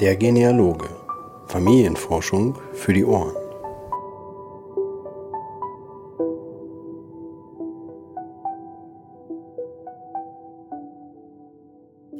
[0.00, 0.88] Der Genealoge.
[1.48, 3.34] Familienforschung für die Ohren.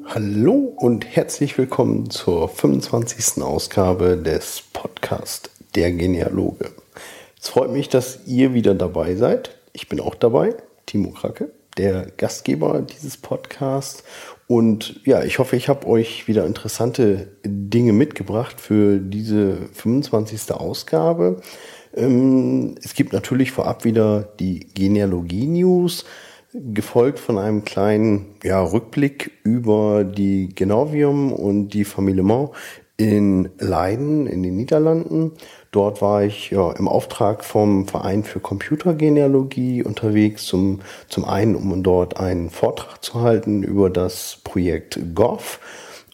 [0.04, 3.42] Hallo und herzlich willkommen zur 25.
[3.42, 6.72] Ausgabe des Podcast Der Genealoge.
[7.40, 9.56] Es freut mich, dass ihr wieder dabei seid.
[9.72, 14.04] Ich bin auch dabei, Timo Kracke, der Gastgeber dieses Podcasts.
[14.50, 20.50] Und ja, ich hoffe, ich habe euch wieder interessante Dinge mitgebracht für diese 25.
[20.50, 21.40] Ausgabe.
[21.94, 26.04] Ähm, es gibt natürlich vorab wieder die Genealogie-News,
[26.52, 32.50] gefolgt von einem kleinen ja, Rückblick über die Genovium und die Familie Mont
[32.96, 35.30] in Leiden in den Niederlanden.
[35.72, 41.82] Dort war ich ja, im Auftrag vom Verein für Computergenealogie unterwegs, zum, zum einen, um
[41.82, 45.60] dort einen Vortrag zu halten über das Projekt GOV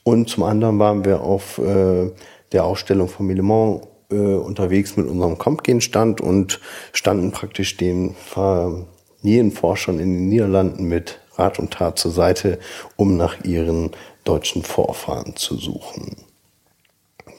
[0.06, 2.12] und zum anderen waren wir auf äh,
[2.52, 6.60] der Ausstellung von Millemont äh, unterwegs mit unserem Compgen-Stand und
[6.92, 12.60] standen praktisch den Familienforschern in den Niederlanden mit Rat und Tat zur Seite,
[12.94, 13.90] um nach ihren
[14.22, 16.25] deutschen Vorfahren zu suchen.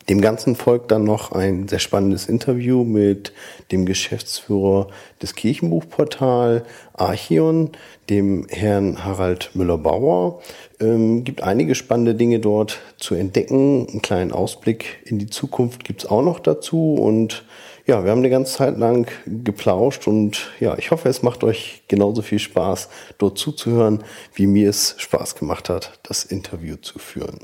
[0.10, 3.34] Dem Ganzen folgt dann noch ein sehr spannendes Interview mit
[3.74, 4.88] dem Geschäftsführer
[5.22, 6.64] des Kirchenbuchportal
[6.94, 7.72] Archion,
[8.10, 10.42] dem Herrn Harald Müller-Bauer.
[10.80, 13.86] Ähm, gibt einige spannende Dinge dort zu entdecken.
[13.90, 16.94] Einen kleinen Ausblick in die Zukunft gibt's auch noch dazu.
[16.94, 17.44] Und
[17.86, 21.84] ja, wir haben eine ganze Zeit lang geplauscht und ja, ich hoffe, es macht euch
[21.90, 27.40] genauso viel Spaß, dort zuzuhören, wie mir es Spaß gemacht hat, das Interview zu führen.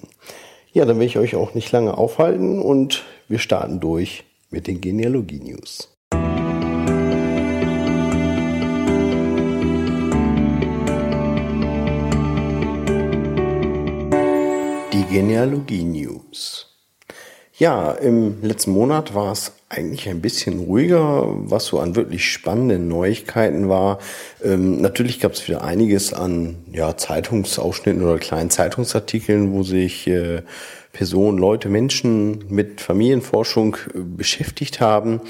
[0.76, 4.82] Ja, dann will ich euch auch nicht lange aufhalten und wir starten durch mit den
[4.82, 5.96] Genealogie-News.
[14.92, 16.73] Die Genealogie-News.
[17.64, 22.90] Ja, im letzten Monat war es eigentlich ein bisschen ruhiger, was so an wirklich spannenden
[22.90, 24.00] Neuigkeiten war.
[24.44, 30.42] Ähm, natürlich gab es wieder einiges an ja, Zeitungsausschnitten oder kleinen Zeitungsartikeln, wo sich äh,
[30.92, 35.22] Personen, Leute, Menschen mit Familienforschung äh, beschäftigt haben.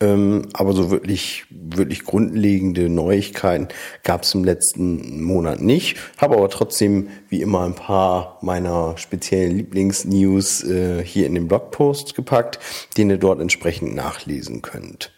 [0.00, 3.68] Ähm, aber so wirklich, wirklich grundlegende Neuigkeiten
[4.04, 5.96] gab es im letzten Monat nicht.
[6.18, 12.14] Habe aber trotzdem wie immer ein paar meiner speziellen Lieblingsnews äh, hier in den Blogpost
[12.14, 12.60] gepackt,
[12.96, 15.12] den ihr dort entsprechend nachlesen könnt.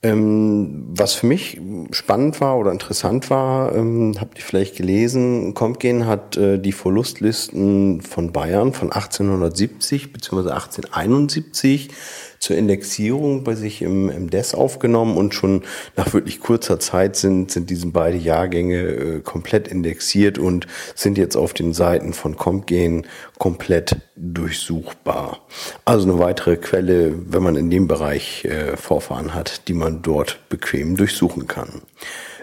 [0.00, 6.06] Ähm, was für mich spannend war oder interessant war, ähm, habt ihr vielleicht gelesen, Comtgen
[6.06, 10.50] hat äh, die Verlustlisten von Bayern von 1870 bzw.
[10.50, 11.90] 1871
[12.38, 15.62] zur Indexierung bei sich im, im DES aufgenommen und schon
[15.96, 21.36] nach wirklich kurzer Zeit sind, sind diese beiden Jahrgänge äh, komplett indexiert und sind jetzt
[21.36, 23.06] auf den Seiten von CompGen
[23.38, 25.40] komplett durchsuchbar.
[25.84, 30.40] Also eine weitere Quelle, wenn man in dem Bereich äh, Vorfahren hat, die man dort
[30.48, 31.82] bequem durchsuchen kann.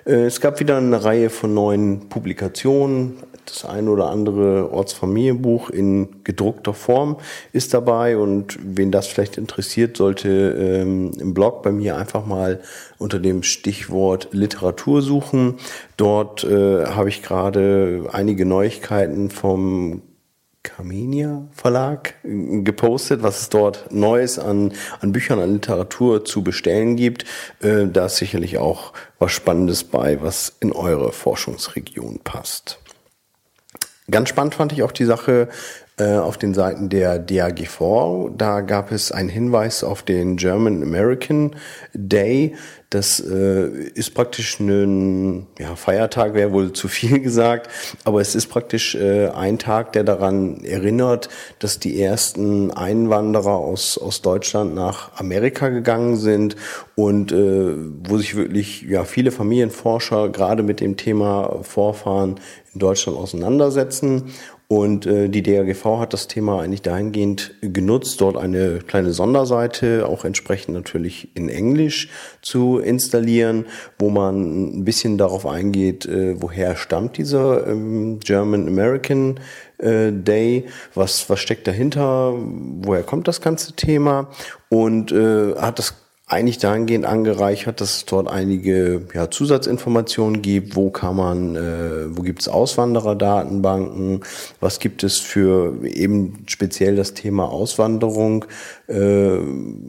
[0.05, 6.23] Äh, es gab wieder eine Reihe von neuen Publikationen, das ein oder andere Ortsfamilienbuch in
[6.23, 7.17] gedruckter Form
[7.53, 12.61] ist dabei und wen das vielleicht interessiert, sollte ähm, im Blog bei mir einfach mal
[12.97, 15.55] unter dem Stichwort Literatur suchen.
[15.97, 20.01] Dort äh, habe ich gerade einige Neuigkeiten vom
[20.65, 27.23] Carmenia Verlag gepostet, was es dort Neues an, an Büchern, an Literatur zu bestellen gibt.
[27.61, 32.79] Äh, da ist sicherlich auch was Spannendes bei, was in eure Forschungsregion passt.
[34.09, 35.49] Ganz spannend fand ich auch die Sache
[35.97, 38.31] äh, auf den Seiten der DAGV.
[38.37, 41.55] Da gab es einen Hinweis auf den German American
[41.93, 42.55] Day.
[42.89, 47.69] Das äh, ist praktisch ein ja, Feiertag, wäre wohl zu viel gesagt,
[48.03, 51.29] aber es ist praktisch äh, ein Tag, der daran erinnert,
[51.59, 56.55] dass die ersten Einwanderer aus, aus Deutschland nach Amerika gegangen sind
[56.95, 57.73] und äh,
[58.03, 62.39] wo sich wirklich ja, viele Familienforscher gerade mit dem Thema Vorfahren
[62.73, 64.33] in Deutschland auseinandersetzen.
[64.67, 70.25] Und äh, die DRGV hat das Thema eigentlich dahingehend genutzt, dort eine kleine Sonderseite, auch
[70.25, 72.09] entsprechend natürlich in Englisch
[72.41, 73.65] zu installieren,
[73.99, 79.39] wo man ein bisschen darauf eingeht, äh, woher stammt dieser ähm, German American
[79.77, 80.65] äh, Day,
[80.95, 84.29] was, was steckt dahinter, woher kommt das ganze Thema?
[84.69, 90.75] Und äh, hat das eigentlich dahingehend angereichert, dass es dort einige ja, Zusatzinformationen gibt.
[90.75, 94.21] Wo kann man, äh, wo gibt es Auswandererdatenbanken?
[94.59, 98.45] Was gibt es für eben speziell das Thema Auswanderung
[98.87, 99.37] äh,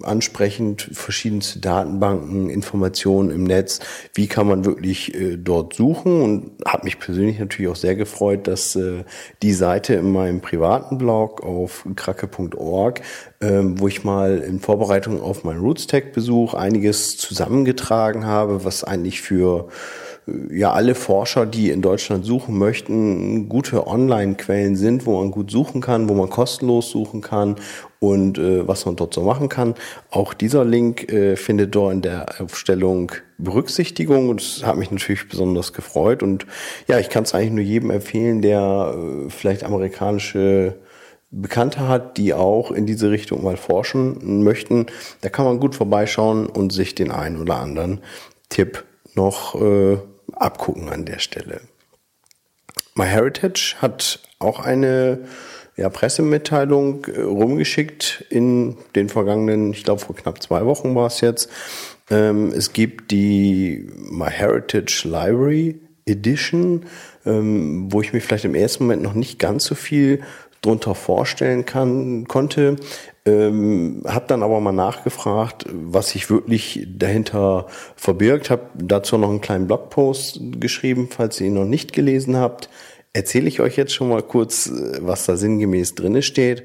[0.03, 3.81] ansprechend, verschiedenste Datenbanken, Informationen im Netz,
[4.15, 6.23] wie kann man wirklich äh, dort suchen?
[6.23, 9.05] Und habe mich persönlich natürlich auch sehr gefreut, dass äh,
[9.43, 13.01] die Seite in meinem privaten Blog auf kracke.org,
[13.41, 19.69] äh, wo ich mal in Vorbereitung auf meinen Rootstack-Besuch einiges zusammengetragen habe, was eigentlich für
[20.51, 25.81] ja alle Forscher, die in Deutschland suchen möchten, gute Online-Quellen sind, wo man gut suchen
[25.81, 27.57] kann, wo man kostenlos suchen kann
[28.01, 29.75] und äh, was man dort so machen kann.
[30.11, 35.29] Auch dieser Link äh, findet dort in der Aufstellung Berücksichtigung und das hat mich natürlich
[35.29, 36.47] besonders gefreut und
[36.89, 40.75] ja, ich kann es eigentlich nur jedem empfehlen, der äh, vielleicht amerikanische
[41.31, 44.87] Bekannte hat, die auch in diese Richtung mal forschen möchten.
[45.21, 48.01] Da kann man gut vorbeischauen und sich den einen oder anderen
[48.49, 48.85] Tipp
[49.15, 49.99] noch äh,
[50.37, 51.61] abgucken an der Stelle.
[52.95, 55.27] MyHeritage hat auch eine
[55.77, 61.21] ja, Pressemitteilung äh, rumgeschickt in den vergangenen, ich glaube vor knapp zwei Wochen war es
[61.21, 61.51] jetzt.
[62.11, 66.87] Ähm, es gibt die MyHeritage Library Edition,
[67.27, 70.23] ähm, wo ich mir vielleicht im ersten Moment noch nicht ganz so viel
[70.63, 72.77] drunter vorstellen kann, konnte.
[73.27, 78.51] Ähm, habe dann aber mal nachgefragt, was sich wirklich dahinter verbirgt.
[78.51, 82.69] Habe dazu noch einen kleinen Blogpost geschrieben, falls ihr ihn noch nicht gelesen habt.
[83.13, 84.71] Erzähle ich euch jetzt schon mal kurz,
[85.01, 86.63] was da sinngemäß drinne steht.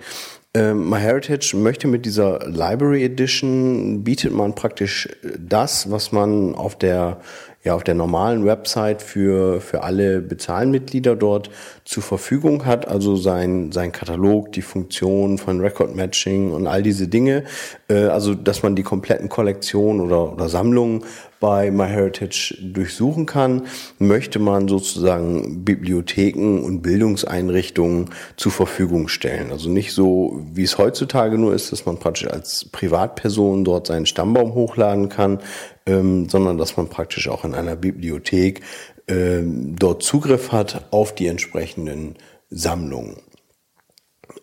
[0.53, 5.09] Ähm, MyHeritage möchte mit dieser Library Edition bietet man praktisch
[5.39, 7.21] das, was man auf der
[7.63, 11.49] ja auf der normalen Website für, für alle Bezahlmitglieder dort
[11.85, 17.07] zur Verfügung hat, also sein, sein Katalog, die Funktion von Record Matching und all diese
[17.07, 17.43] Dinge,
[17.87, 21.03] äh, also dass man die kompletten Kollektionen oder, oder Sammlungen
[21.41, 23.63] bei MyHeritage durchsuchen kann,
[23.99, 29.51] möchte man sozusagen Bibliotheken und Bildungseinrichtungen zur Verfügung stellen.
[29.51, 34.05] Also nicht so, wie es heutzutage nur ist, dass man praktisch als Privatperson dort seinen
[34.05, 35.39] Stammbaum hochladen kann,
[35.87, 38.61] ähm, sondern dass man praktisch auch in einer Bibliothek
[39.07, 42.15] ähm, dort Zugriff hat auf die entsprechenden
[42.51, 43.17] Sammlungen.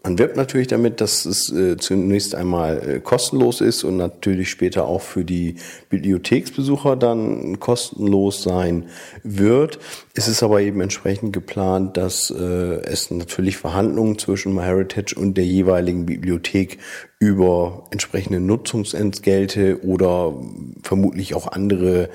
[0.08, 4.87] Man wirbt natürlich damit, dass es äh, zunächst einmal äh, kostenlos ist und natürlich später
[4.87, 5.56] auch für die
[5.90, 8.87] Bibliotheksbesucher dann kostenlos sein
[9.22, 9.78] wird.
[10.14, 12.43] Es ist aber eben entsprechend geplant, dass äh,
[12.84, 16.78] es natürlich Verhandlungen zwischen MyHeritage und der jeweiligen Bibliothek
[17.19, 20.34] über entsprechende Nutzungsentgelte oder
[20.82, 22.08] vermutlich auch andere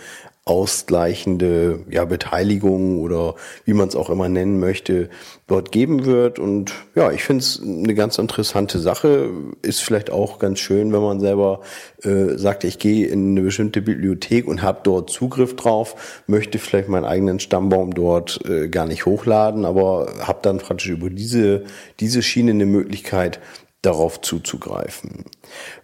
[0.46, 5.10] ausgleichende ja, Beteiligung oder wie man es auch immer nennen möchte,
[5.48, 6.38] dort geben wird.
[6.38, 9.30] Und ja, ich finde es eine ganz interessante Sache.
[9.62, 11.62] Ist vielleicht auch ganz schön, wenn man selber
[12.04, 16.90] äh, sagt, ich gehe in eine bestimmte Bibliothek und habe dort Zugriff drauf, möchte vielleicht
[16.90, 21.64] meinen eigenen Stammbaum dort äh, gar nicht hochladen, aber habe dann praktisch über diese,
[22.02, 23.40] diese Schiene eine Möglichkeit,
[23.84, 25.26] darauf zuzugreifen.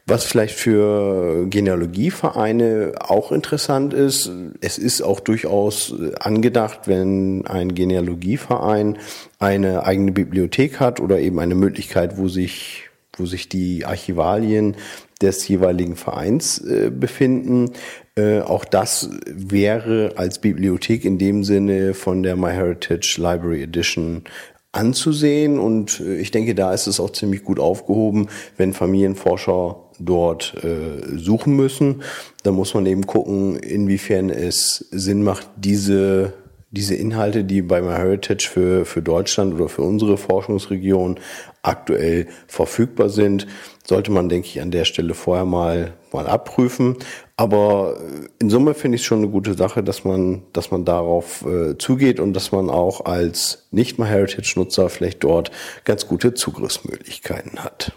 [0.07, 4.31] Was vielleicht für Genealogievereine auch interessant ist,
[4.61, 8.97] es ist auch durchaus angedacht, wenn ein Genealogieverein
[9.37, 14.75] eine eigene Bibliothek hat oder eben eine Möglichkeit, wo sich, wo sich die Archivalien
[15.21, 17.71] des jeweiligen Vereins äh, befinden.
[18.15, 24.23] Äh, auch das wäre als Bibliothek in dem Sinne von der MyHeritage Library Edition
[24.71, 25.59] anzusehen.
[25.59, 28.27] Und äh, ich denke, da ist es auch ziemlich gut aufgehoben,
[28.57, 32.03] wenn Familienforscher dort äh, suchen müssen.
[32.43, 36.33] Da muss man eben gucken, inwiefern es Sinn macht, diese
[36.71, 41.19] diese Inhalte, die bei MyHeritage für, für Deutschland oder für unsere Forschungsregion
[41.63, 43.47] aktuell verfügbar sind,
[43.83, 46.97] sollte man, denke ich, an der Stelle vorher mal, mal abprüfen.
[47.39, 50.83] Aber äh, in Summe finde ich es schon eine gute Sache, dass man, dass man
[50.83, 55.49] darauf äh, zugeht und dass man auch als Nicht-MyHeritage-Nutzer vielleicht dort
[55.85, 57.93] ganz gute Zugriffsmöglichkeiten hat.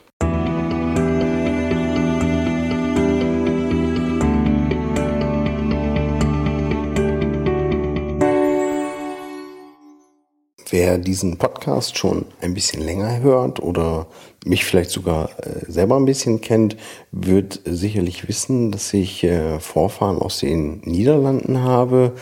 [10.72, 14.06] Wer diesen Podcast schon ein bisschen länger hört oder
[14.46, 16.78] mich vielleicht sogar äh, selber ein bisschen kennt,
[17.10, 22.12] wird sicherlich wissen, dass ich äh, Vorfahren aus den Niederlanden habe.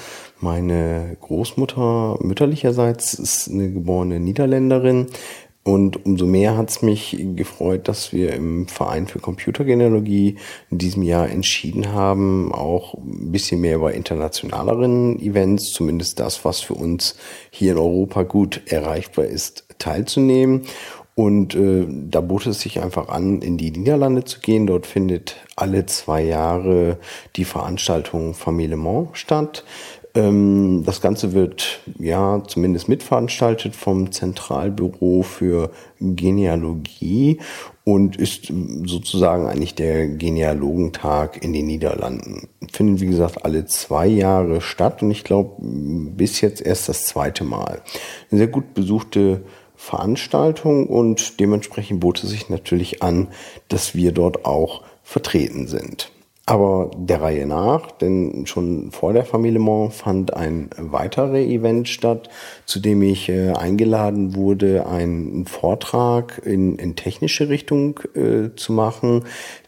[0.41, 5.07] Meine Großmutter mütterlicherseits ist eine geborene Niederländerin.
[5.71, 10.35] Und umso mehr hat es mich gefreut, dass wir im Verein für Computergenealogie
[10.69, 16.59] in diesem Jahr entschieden haben, auch ein bisschen mehr über internationaleren Events, zumindest das, was
[16.59, 17.15] für uns
[17.51, 20.63] hier in Europa gut erreichbar ist, teilzunehmen.
[21.15, 24.67] Und äh, da bot es sich einfach an, in die Niederlande zu gehen.
[24.67, 26.99] Dort findet alle zwei Jahre
[27.37, 29.65] die Veranstaltung Famille Mans statt.
[30.15, 37.39] Ähm, das Ganze wird ja zumindest mitveranstaltet vom Zentralbüro für Genealogie
[37.85, 38.53] und ist
[38.85, 42.49] sozusagen eigentlich der Genealogentag in den Niederlanden.
[42.73, 47.45] Findet, wie gesagt, alle zwei Jahre statt und ich glaube, bis jetzt erst das zweite
[47.45, 47.83] Mal.
[48.31, 49.43] Eine sehr gut besuchte
[49.77, 53.29] Veranstaltung und dementsprechend bot es sich natürlich an,
[53.69, 56.11] dass wir dort auch vertreten sind.
[56.51, 62.29] Aber der Reihe nach, denn schon vor der Familie Mont fand ein weiterer Event statt,
[62.67, 69.27] zu dem ich äh, eingeladen wurde, einen Vortrag in, in technische Richtung äh, zu machen.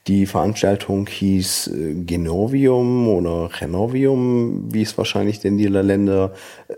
[0.08, 6.32] Die Veranstaltung hieß äh, Genovium oder Genovium, wie es wahrscheinlich der Niederländer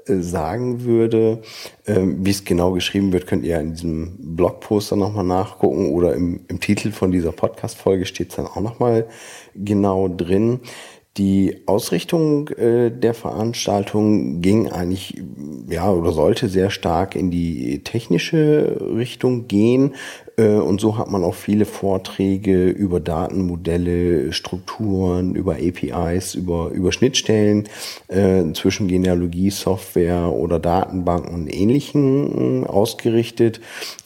[0.06, 1.40] äh, sagen würde.
[1.86, 6.40] Ähm, wie es genau geschrieben wird, könnt ihr in diesem Blogposter nochmal nachgucken oder im,
[6.48, 9.06] im Titel von dieser Podcast-Folge steht es dann auch nochmal
[9.54, 10.60] genau drin.
[11.16, 15.22] Die Ausrichtung äh, der Veranstaltung ging eigentlich,
[15.70, 19.94] ja, oder sollte sehr stark in die technische Richtung gehen.
[20.36, 26.92] Äh, und so hat man auch viele Vorträge über Datenmodelle, Strukturen, über APIs, über, über
[26.92, 27.68] Schnittstellen
[28.08, 33.60] äh, zwischen Genealogie, Software oder Datenbanken und Ähnlichem äh, ausgerichtet.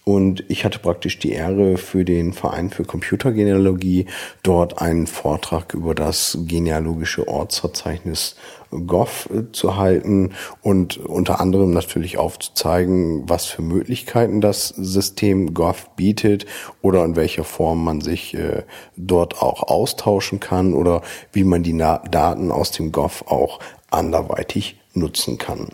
[0.05, 4.07] Und ich hatte praktisch die Ehre für den Verein für Computergenealogie
[4.43, 8.37] dort einen Vortrag über das genealogische Ortsverzeichnis
[8.71, 10.33] Gov äh, zu halten
[10.63, 16.47] und unter anderem natürlich aufzuzeigen, was für Möglichkeiten das System Gov bietet
[16.83, 18.65] oder in welcher Form man sich äh,
[18.97, 23.61] dort auch austauschen kann oder wie man die Daten aus dem Gov auch
[23.91, 25.69] anderweitig nutzen kann.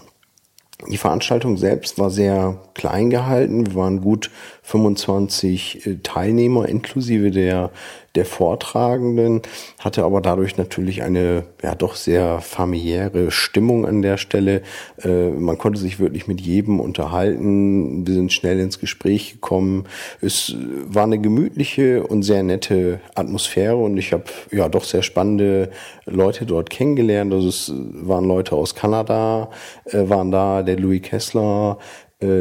[0.88, 3.66] Die Veranstaltung selbst war sehr klein gehalten.
[3.66, 4.30] Wir waren gut
[4.62, 7.70] 25 äh, Teilnehmer inklusive der
[8.14, 9.42] der Vortragenden,
[9.80, 14.62] hatte aber dadurch natürlich eine ja doch sehr familiäre Stimmung an der Stelle.
[15.02, 18.06] Äh, man konnte sich wirklich mit jedem unterhalten.
[18.06, 19.86] Wir sind schnell ins Gespräch gekommen.
[20.20, 20.54] Es
[20.86, 25.70] war eine gemütliche und sehr nette Atmosphäre und ich habe ja doch sehr spannende
[26.06, 27.32] Leute dort kennengelernt.
[27.32, 29.50] Also es waren Leute aus Kanada,
[29.86, 31.78] äh, waren da, der Louis Kessler,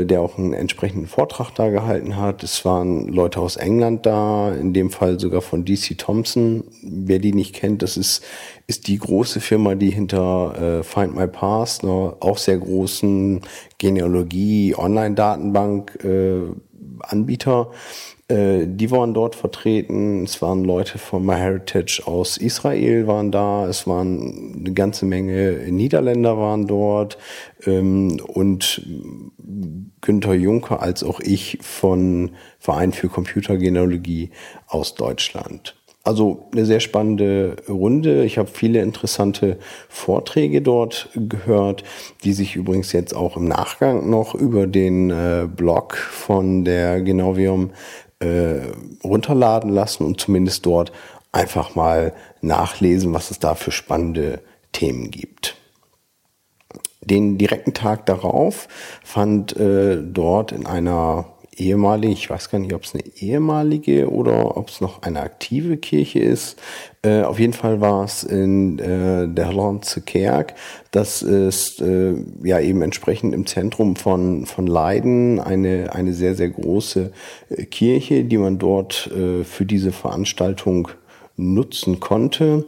[0.05, 2.43] der auch einen entsprechenden Vortrag da gehalten hat.
[2.43, 6.65] Es waren Leute aus England da, in dem Fall sogar von DC Thompson.
[6.81, 8.23] Wer die nicht kennt, das ist,
[8.67, 13.39] ist die große Firma, die hinter äh, Find My Past, einer auch sehr großen
[13.77, 16.41] Genealogie-Online-Datenbank äh,
[16.99, 17.71] Anbieter
[18.27, 20.23] äh, die waren dort vertreten.
[20.23, 23.67] Es waren Leute von MyHeritage aus Israel waren da.
[23.67, 27.17] Es waren eine ganze Menge Niederländer waren dort.
[27.65, 28.81] Ähm, und
[30.01, 34.31] Günther Juncker als auch ich von Verein für Computergenealogie
[34.67, 35.75] aus Deutschland.
[36.05, 38.25] Also eine sehr spannende Runde.
[38.25, 41.85] Ich habe viele interessante Vorträge dort gehört,
[42.25, 47.71] die sich übrigens jetzt auch im Nachgang noch über den äh, Blog von der Genovium
[48.23, 48.71] äh,
[49.03, 50.91] runterladen lassen und zumindest dort
[51.31, 55.55] einfach mal nachlesen, was es da für spannende Themen gibt.
[57.01, 58.67] Den direkten Tag darauf
[59.03, 64.57] fand äh, dort in einer ehemalige, ich weiß gar nicht, ob es eine ehemalige oder
[64.57, 66.59] ob es noch eine aktive Kirche ist.
[67.03, 70.55] Äh, auf jeden Fall war es in äh, der Hollandse Kerk.
[70.91, 76.49] Das ist äh, ja eben entsprechend im Zentrum von, von Leiden eine, eine sehr, sehr
[76.49, 77.11] große
[77.49, 80.89] äh, Kirche, die man dort äh, für diese Veranstaltung
[81.35, 82.65] nutzen konnte.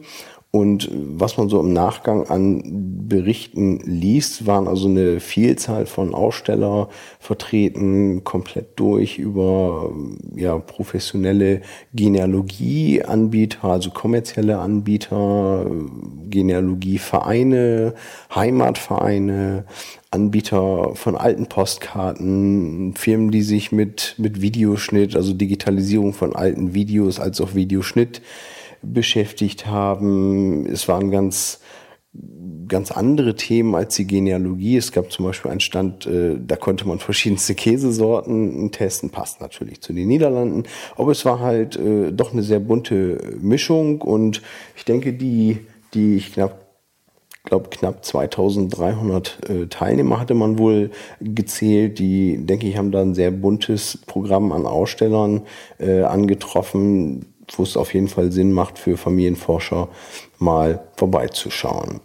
[0.56, 2.62] Und was man so im Nachgang an
[3.06, 6.88] Berichten liest, waren also eine Vielzahl von Aussteller
[7.20, 9.92] vertreten, komplett durch über
[10.34, 11.60] ja, professionelle
[11.92, 15.66] Genealogieanbieter, also kommerzielle Anbieter,
[16.30, 17.92] Genealogievereine,
[18.34, 19.66] Heimatvereine,
[20.10, 27.20] Anbieter von alten Postkarten, Firmen, die sich mit, mit Videoschnitt, also Digitalisierung von alten Videos
[27.20, 28.22] als auch Videoschnitt
[28.82, 30.66] beschäftigt haben.
[30.66, 31.60] Es waren ganz
[32.68, 34.76] ganz andere Themen als die Genealogie.
[34.76, 39.80] Es gab zum Beispiel einen Stand, äh, da konnte man verschiedenste Käsesorten testen, passt natürlich
[39.80, 40.64] zu den Niederlanden,
[40.96, 44.42] aber es war halt äh, doch eine sehr bunte Mischung und
[44.76, 45.58] ich denke, die,
[45.94, 46.66] die ich knapp
[47.44, 50.90] glaube knapp 2300 äh, Teilnehmer hatte man wohl
[51.20, 52.00] gezählt.
[52.00, 55.42] Die, denke ich, haben da ein sehr buntes Programm an Ausstellern
[55.78, 59.88] äh, angetroffen wo es auf jeden Fall Sinn macht, für Familienforscher
[60.38, 62.00] mal vorbeizuschauen.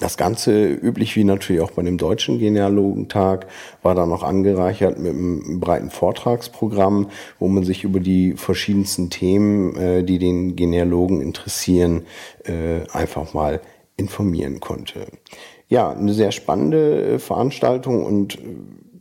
[0.00, 3.46] Das Ganze, üblich wie natürlich auch bei dem deutschen Genealogentag,
[3.82, 9.76] war dann noch angereichert mit einem breiten Vortragsprogramm, wo man sich über die verschiedensten Themen,
[9.76, 12.04] äh, die den Genealogen interessieren,
[12.44, 13.60] äh, einfach mal
[13.96, 15.06] informieren konnte.
[15.68, 18.38] ja, eine sehr spannende äh, Veranstaltung und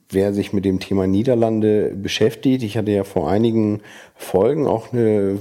[0.09, 3.81] wer sich mit dem Thema Niederlande beschäftigt, ich hatte ja vor einigen
[4.15, 5.39] Folgen auch eine,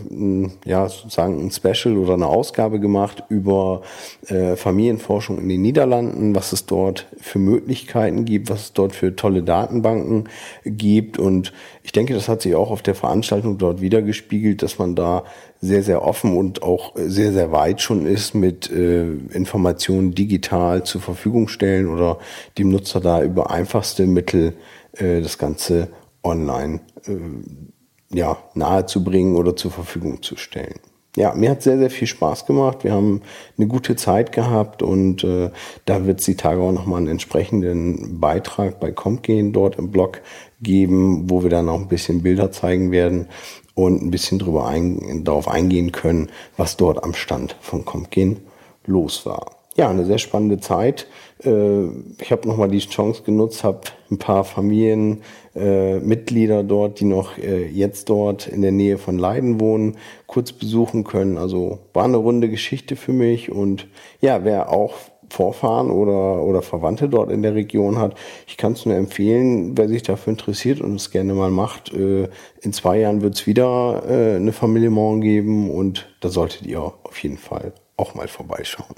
[0.65, 3.83] ja, sozusagen ein Special oder eine Ausgabe gemacht über
[4.27, 9.15] äh, Familienforschung in den Niederlanden, was es dort für Möglichkeiten gibt, was es dort für
[9.15, 10.29] tolle Datenbanken
[10.65, 11.19] gibt.
[11.19, 11.53] Und
[11.83, 15.25] ich denke, das hat sich auch auf der Veranstaltung dort wiedergespiegelt, dass man da
[15.65, 21.01] sehr, sehr offen und auch sehr, sehr weit schon ist mit äh, Informationen digital zur
[21.01, 22.19] Verfügung stellen oder
[22.59, 24.55] dem Nutzer da über einfachste Mittel
[24.93, 25.89] äh, das Ganze
[26.23, 30.79] online äh, ja, nahezubringen oder zur Verfügung zu stellen.
[31.17, 32.83] Ja, mir hat sehr, sehr viel Spaß gemacht.
[32.83, 33.23] Wir haben
[33.57, 35.51] eine gute Zeit gehabt und äh,
[35.85, 40.23] da wird es die Tage auch nochmal einen entsprechenden Beitrag bei Comgehen dort im Blog
[40.61, 43.29] geben, wo wir dann auch ein bisschen Bilder zeigen werden
[43.75, 48.41] und ein bisschen drüber ein, darauf eingehen können, was dort am Stand von Comgehen
[48.87, 51.09] los war ja, eine sehr spannende Zeit.
[51.45, 51.87] Äh,
[52.21, 57.67] ich habe nochmal die Chance genutzt, habe ein paar Familienmitglieder äh, dort, die noch äh,
[57.67, 61.39] jetzt dort in der Nähe von Leiden wohnen, kurz besuchen können.
[61.39, 63.89] Also war eine runde Geschichte für mich und
[64.21, 64.95] ja, wer auch
[65.35, 68.15] Vorfahren oder, oder Verwandte dort in der Region hat.
[68.47, 71.93] Ich kann es nur empfehlen, wer sich dafür interessiert und es gerne mal macht.
[71.93, 77.19] In zwei Jahren wird es wieder eine Familie Morgen geben und da solltet ihr auf
[77.23, 78.95] jeden Fall auch mal vorbeischauen.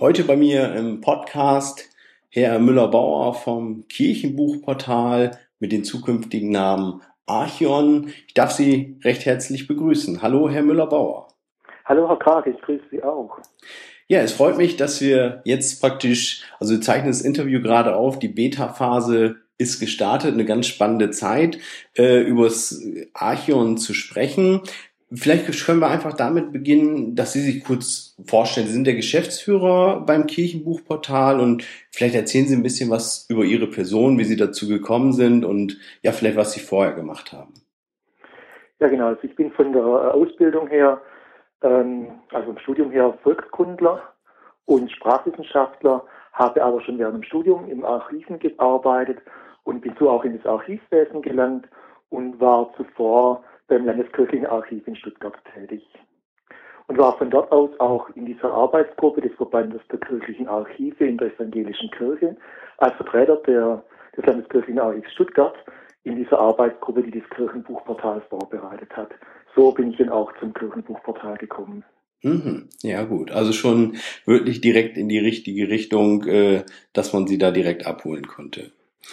[0.00, 1.88] Heute bei mir im Podcast
[2.28, 8.12] Herr Müller-Bauer vom Kirchenbuchportal mit den zukünftigen Namen Archion.
[8.26, 10.20] Ich darf Sie recht herzlich begrüßen.
[10.20, 11.28] Hallo, Herr Müller-Bauer.
[11.84, 13.38] Hallo, Herr Krag, ich grüße Sie auch.
[14.08, 18.18] Ja, es freut mich, dass wir jetzt praktisch, also wir zeichnen das Interview gerade auf,
[18.18, 21.58] die Beta-Phase ist gestartet, eine ganz spannende Zeit,
[21.96, 22.82] äh, übers
[23.14, 24.62] Archion zu sprechen.
[25.14, 28.66] Vielleicht können wir einfach damit beginnen, dass Sie sich kurz vorstellen.
[28.66, 33.66] Sie sind der Geschäftsführer beim Kirchenbuchportal und vielleicht erzählen Sie ein bisschen was über Ihre
[33.66, 37.52] Person, wie Sie dazu gekommen sind und ja, vielleicht was Sie vorher gemacht haben.
[38.80, 39.08] Ja, genau.
[39.08, 41.00] Also ich bin von der Ausbildung her,
[41.62, 44.02] ähm, also im Studium her Volkskundler
[44.64, 49.18] und Sprachwissenschaftler, habe aber schon während dem Studium im Archiven gearbeitet
[49.64, 51.68] und bin so auch in das Archivwesen gelangt
[52.08, 55.82] und war zuvor beim Landeskirchlichen Archiv in Stuttgart tätig
[56.88, 61.16] und war von dort aus auch in dieser Arbeitsgruppe des Verbandes der kirchlichen Archive in
[61.16, 62.36] der evangelischen Kirche
[62.76, 63.82] als Vertreter der,
[64.14, 65.54] des Landeskirchlichen Archivs Stuttgart
[66.04, 69.10] in dieser Arbeitsgruppe, die das Kirchenbuchportal vorbereitet hat.
[69.56, 71.82] So bin ich dann auch zum Kirchenbuchportal gekommen.
[72.22, 72.68] Mhm.
[72.82, 77.50] Ja gut, also schon wirklich direkt in die richtige Richtung, äh, dass man sie da
[77.50, 78.70] direkt abholen konnte.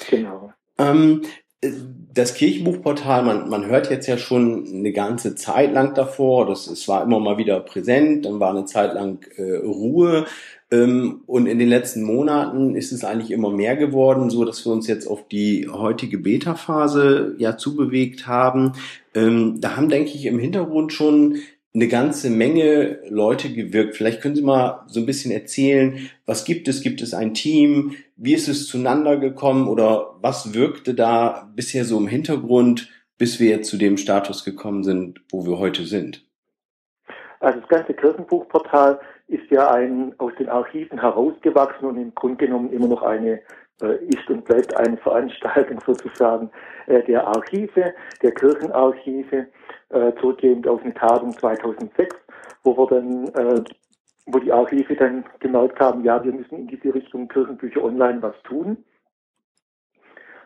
[0.10, 0.52] Genau.
[0.78, 1.22] Ähm,
[1.62, 6.88] das Kirchenbuchportal, man, man hört jetzt ja schon eine ganze Zeit lang davor, das, es
[6.88, 10.26] war immer mal wieder präsent, dann war eine Zeit lang äh, Ruhe
[10.72, 14.72] ähm, und in den letzten Monaten ist es eigentlich immer mehr geworden, so dass wir
[14.72, 18.74] uns jetzt auf die heutige Beta-Phase ja zubewegt haben.
[19.14, 21.38] Ähm, da haben, denke ich, im Hintergrund schon
[21.74, 23.96] eine ganze Menge Leute gewirkt.
[23.96, 26.82] Vielleicht können Sie mal so ein bisschen erzählen, was gibt es?
[26.82, 27.96] Gibt es ein Team?
[28.16, 33.50] Wie ist es zueinander gekommen oder was wirkte da bisher so im Hintergrund, bis wir
[33.50, 36.26] jetzt zu dem Status gekommen sind, wo wir heute sind?
[37.40, 42.74] Also das ganze Kirchenbuchportal ist ja ein aus den Archiven herausgewachsen und im Grunde genommen
[42.74, 43.42] immer noch eine
[43.82, 46.50] äh, ist und bleibt eine Veranstaltung sozusagen
[46.88, 49.48] äh, der Archive, der Kirchenarchive
[49.90, 52.16] äh, zurückgehend auf eine Tagung 2006,
[52.64, 53.64] wo wir dann, äh,
[54.28, 58.36] wo die Archive dann gemerkt haben, ja, wir müssen in diese Richtung Kirchenbücher online was
[58.44, 58.78] tun.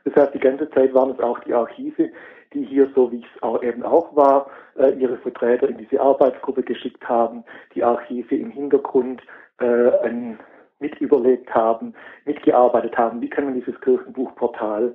[0.06, 2.10] Das heißt, die ganze Zeit waren es auch die Archive,
[2.54, 6.64] die hier, so wie es auch eben auch war, äh, ihre Vertreter in diese Arbeitsgruppe
[6.64, 9.22] geschickt haben, die Archive im Hintergrund
[9.60, 10.40] äh, ein,
[10.80, 11.94] mit überlegt haben,
[12.26, 14.94] mitgearbeitet haben, wie kann man dieses Kirchenbuchportal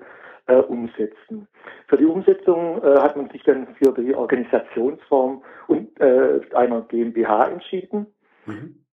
[0.48, 1.46] äh, umsetzen.
[1.86, 7.48] Für die Umsetzung äh, hat man sich dann für die Organisationsform und äh, einer GmbH
[7.48, 8.06] entschieden.
[8.46, 8.84] Mhm.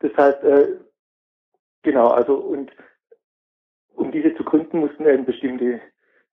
[0.00, 0.76] Das heißt, äh,
[1.82, 2.72] genau, also und
[3.94, 5.80] um diese zu gründen, mussten eben bestimmte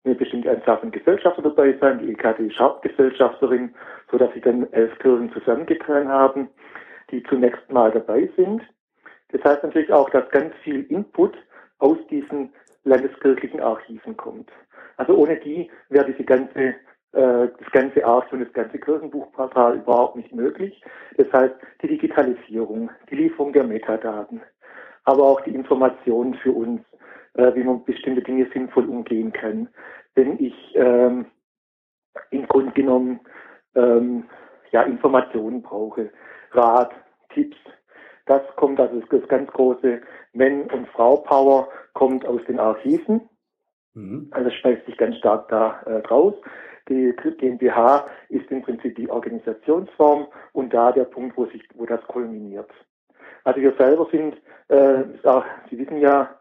[0.04, 2.00] eine bestimmte Anzahl von Gesellschafter dabei sein.
[2.00, 3.76] Die EKD ist Hauptgesellschafterin,
[4.10, 6.50] so dass sie dann elf Kirchen zusammengetragen haben,
[7.12, 8.64] die zunächst mal dabei sind.
[9.30, 11.38] Das heißt natürlich auch, dass ganz viel Input
[11.78, 12.52] aus diesen
[12.84, 14.52] landeskirchlichen Archiven kommt.
[14.98, 16.74] Also ohne die wäre diese ganze, äh,
[17.12, 20.82] das ganze Archiv und das ganze Kirchenbuchportal überhaupt nicht möglich.
[21.17, 24.41] Das heißt, die Digitalisierung, die Lieferung der Metadaten,
[25.06, 26.82] aber auch die Informationen für uns,
[27.34, 29.70] äh, wie man bestimmte Dinge sinnvoll umgehen kann.
[30.15, 31.26] Wenn ich ähm,
[32.32, 33.20] im Grunde genommen
[33.76, 34.26] ähm,
[34.72, 36.12] ja, Informationen brauche,
[36.52, 36.91] Rat,
[37.34, 37.58] Tipps.
[38.26, 40.02] Das kommt, also das ganz große
[40.34, 43.30] Men- und Frau-Power kommt aus den Archiven.
[43.94, 44.28] Mhm.
[44.32, 46.34] Also speist sich ganz stark da äh, draus.
[46.90, 52.02] Die GmbH ist im Prinzip die Organisationsform und da der Punkt, wo sich, wo das
[52.08, 52.70] kulminiert.
[53.44, 54.36] Also wir selber sind,
[54.70, 56.36] äh, auch, Sie wissen ja,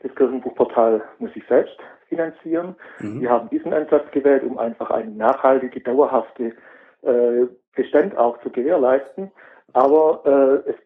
[0.00, 1.76] das Kirchenbuchportal muss sich selbst
[2.08, 2.74] finanzieren.
[3.00, 3.20] Mhm.
[3.20, 6.54] Wir haben diesen Ansatz gewählt, um einfach eine nachhaltige, dauerhafte
[7.02, 9.30] äh, Bestand auch zu gewährleisten.
[9.72, 10.22] Aber
[10.66, 10.76] äh, es,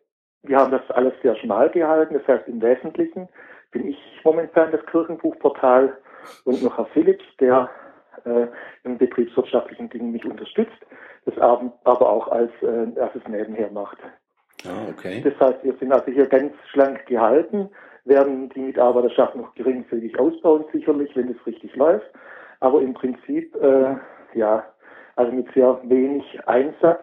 [0.47, 2.15] wir haben das alles sehr schmal gehalten.
[2.15, 3.29] Das heißt, im Wesentlichen
[3.73, 5.97] bin ich momentan das Kirchenbuchportal
[6.45, 7.71] und noch Herr Philips, der
[8.25, 8.47] äh,
[8.85, 10.79] in betriebswirtschaftlichen Dingen mich unterstützt,
[11.25, 13.99] das aber auch als äh, erstes nebenher macht.
[14.65, 15.23] Ah, okay.
[15.23, 17.69] Das heißt, wir sind also hier ganz schlank gehalten,
[18.05, 22.07] werden die Mitarbeiterschaft noch geringfügig ausbauen, sicherlich, wenn es richtig läuft.
[22.61, 23.97] Aber im Prinzip, äh,
[24.35, 24.65] ja,
[25.17, 27.03] also mit sehr wenig Einsatz,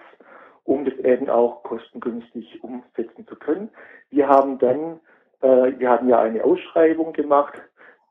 [0.66, 3.70] um das eben auch kostengünstig umsetzen zu können.
[4.10, 5.00] Wir haben dann,
[5.42, 7.54] äh, wir haben ja eine Ausschreibung gemacht,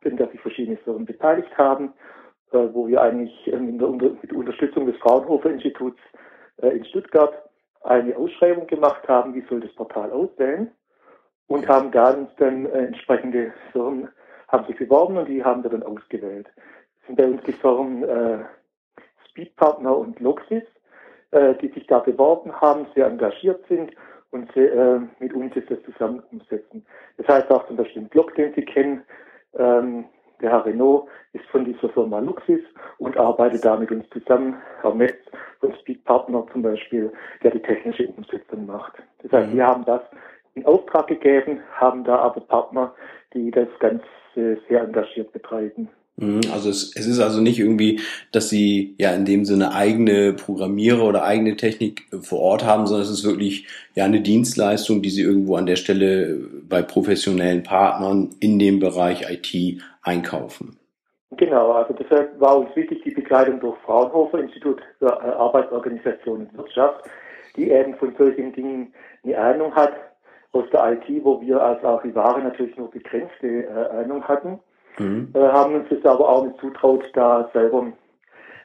[0.02, 1.92] in der sich verschiedene Firmen beteiligt haben,
[2.52, 6.00] äh, wo wir eigentlich äh, mit, der, mit Unterstützung des Fraunhofer Instituts
[6.58, 7.32] äh, in Stuttgart
[7.82, 10.70] eine Ausschreibung gemacht haben, wie soll das Portal aussehen
[11.46, 14.08] und haben da uns dann äh, entsprechende Firmen
[14.48, 16.46] haben sich beworben und die haben wir dann ausgewählt.
[16.56, 18.44] Das sind bei uns die Firmen äh,
[19.30, 20.64] Speedpartner und Loxis,
[21.32, 23.90] äh, die sich da beworben haben, sehr engagiert sind
[24.30, 26.84] und äh, mit uns jetzt das zusammen umsetzen.
[27.18, 29.02] Das heißt auch zum Beispiel Block, den Sie kennen,
[29.58, 30.04] ähm,
[30.40, 32.60] der Herr Renault ist von dieser Firma Luxis
[32.98, 34.56] und arbeitet da mit uns zusammen.
[34.80, 35.18] Herr Metz
[35.60, 38.94] von Speedpartner zum Beispiel, der die technische Umsetzung macht.
[39.22, 39.56] Das heißt, mhm.
[39.56, 40.02] wir haben das
[40.54, 42.92] in Auftrag gegeben, haben da aber Partner,
[43.32, 44.04] die das Ganze
[44.36, 45.88] sehr engagiert betreiben.
[46.22, 50.32] Mhm, also es, es ist also nicht irgendwie, dass sie ja in dem Sinne eigene
[50.32, 55.10] Programmierer oder eigene Technik vor Ort haben, sondern es ist wirklich ja eine Dienstleistung, die
[55.10, 60.78] sie irgendwo an der Stelle bei professionellen Partnern in dem Bereich IT einkaufen.
[61.36, 67.04] Genau, also deshalb war uns wichtig die Begleitung durch Fraunhofer Institut für Arbeitsorganisation und Wirtschaft,
[67.56, 68.92] die eben von solchen Dingen
[69.24, 69.92] eine Ahnung hat
[70.52, 74.60] aus der IT, wo wir als Archivare natürlich nur begrenzte äh, Ahnung hatten,
[74.98, 75.32] mhm.
[75.34, 77.92] äh, haben uns das aber auch nicht zutraut, da selber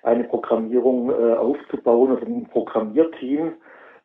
[0.03, 3.53] eine Programmierung äh, aufzubauen oder ein Programmierteam.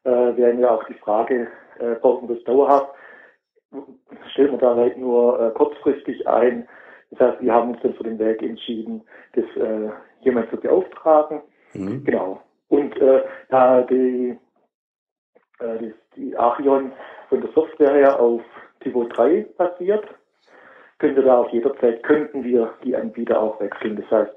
[0.04, 2.90] Äh, wäre ja auch die Frage, äh, brauchen wir das dauerhaft?
[4.32, 6.68] Stellt man da halt nur äh, kurzfristig ein.
[7.10, 9.02] Das heißt, wir haben uns dann für den Weg entschieden,
[9.34, 11.42] das äh, jemand zu beauftragen.
[11.74, 12.04] Mhm.
[12.04, 12.40] Genau.
[12.68, 14.38] Und äh, da die,
[15.60, 16.92] äh, die, die Arion
[17.28, 18.42] von der Software her auf
[18.80, 20.06] Tivo 3 basiert,
[21.02, 23.96] können wir da auch jederzeit, könnten wir die Anbieter auch wechseln.
[23.96, 24.32] Das heißt,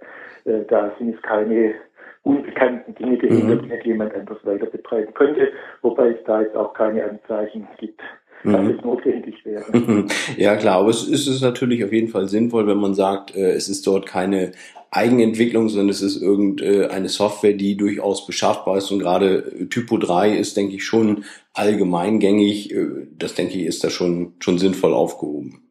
[0.46, 1.76] äh, da sind es keine
[2.24, 3.72] unbekannten Dinge dahinter, mhm.
[3.84, 5.50] die jemand anders weiter betreiben könnte,
[5.84, 8.02] wobei es da jetzt auch keine Anzeichen gibt,
[8.44, 8.72] dass mhm.
[8.72, 9.64] es notwendig wäre.
[10.38, 13.52] Ja klar, aber es ist es natürlich auf jeden Fall sinnvoll, wenn man sagt, äh,
[13.52, 14.54] es ist dort keine
[14.90, 20.58] Eigenentwicklung, sondern es ist irgendeine Software, die durchaus beschaffbar ist und gerade Typo 3 ist,
[20.58, 22.74] denke ich, schon allgemeingängig.
[22.74, 22.88] Äh,
[23.20, 25.65] das denke ich, ist da schon, schon sinnvoll aufgehoben.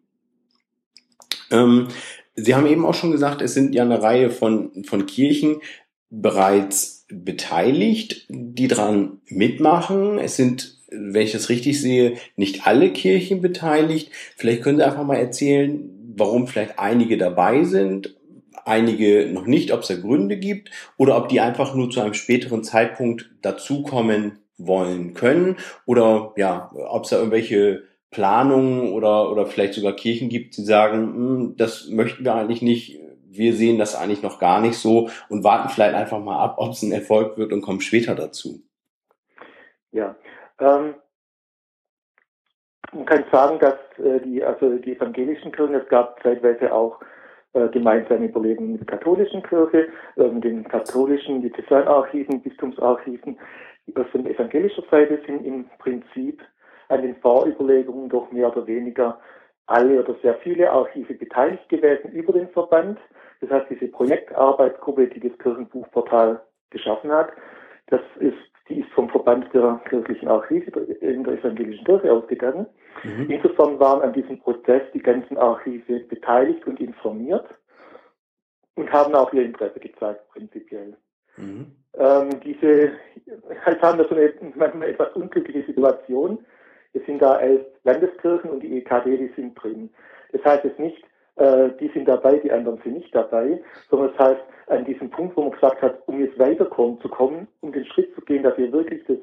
[1.51, 1.89] Ähm,
[2.37, 5.61] Sie haben eben auch schon gesagt, es sind ja eine Reihe von, von Kirchen
[6.11, 10.19] bereits beteiligt, die dran mitmachen.
[10.19, 14.11] Es sind, wenn ich das richtig sehe, nicht alle Kirchen beteiligt.
[14.37, 18.17] Vielleicht können Sie einfach mal erzählen, warum vielleicht einige dabei sind
[18.65, 22.15] einige noch nicht, ob es da Gründe gibt oder ob die einfach nur zu einem
[22.15, 27.83] späteren Zeitpunkt dazukommen wollen können oder ja, ob es da irgendwelche
[28.15, 33.01] Planungen oder, oder vielleicht sogar Kirchen gibt, die sagen, hm, das möchten wir eigentlich nicht,
[33.29, 36.71] wir sehen das eigentlich noch gar nicht so und warten vielleicht einfach mal ab, ob
[36.71, 38.61] es ein Erfolg wird und kommen später dazu.
[39.91, 40.15] Ja,
[40.61, 40.95] ähm,
[42.93, 47.01] man kann sagen, dass äh, die, also die evangelischen Kirchen, es gab zeitweise auch
[47.55, 53.39] äh, gemeinsame Überlegungen mit der katholischen Kirche, äh, mit den katholischen Diözesanarchiven, Bistumsarchiven.
[54.13, 56.43] Von evangelischer Seite sind im Prinzip
[56.89, 59.19] an den Vorüberlegungen doch mehr oder weniger
[59.67, 62.99] alle oder sehr viele Archive beteiligt gewesen über den Verband.
[63.41, 67.31] Das heißt, diese Projektarbeitsgruppe, die das Kirchenbuchportal geschaffen hat,
[67.87, 68.37] das ist,
[68.69, 70.71] die ist vom Verband der kirchlichen Archive
[71.01, 72.67] in der evangelischen Kirche ausgegangen.
[73.03, 73.31] Mhm.
[73.31, 77.47] Insofern waren an diesem Prozess die ganzen Archive beteiligt und informiert
[78.77, 80.97] und haben auch ihr Interesse gezeigt, prinzipiell.
[81.37, 81.73] Mhm.
[81.97, 82.93] Ähm, diese,
[83.65, 86.45] halt haben wir so eine manchmal etwas unglückliche Situation.
[86.95, 89.91] Es sind da elf Landeskirchen und die EKD, die sind drin.
[90.33, 91.05] Das heißt jetzt nicht,
[91.37, 95.37] äh, die sind dabei, die anderen sind nicht dabei, sondern das heißt, an diesem Punkt,
[95.37, 98.57] wo man gesagt hat, um jetzt weiterkommen zu kommen, um den Schritt zu gehen, dass
[98.57, 99.19] wir wirklich das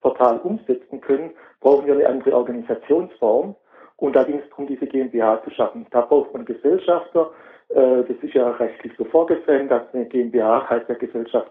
[0.00, 3.56] Portal umsetzen können, brauchen wir eine andere Organisationsform.
[3.96, 5.86] Und da ging es darum, diese GmbH zu schaffen.
[5.90, 7.30] Da braucht man Gesellschafter.
[7.70, 11.50] Äh, das ist ja rechtlich so vorgesehen, dass eine GmbH heißt ja Gesellschaft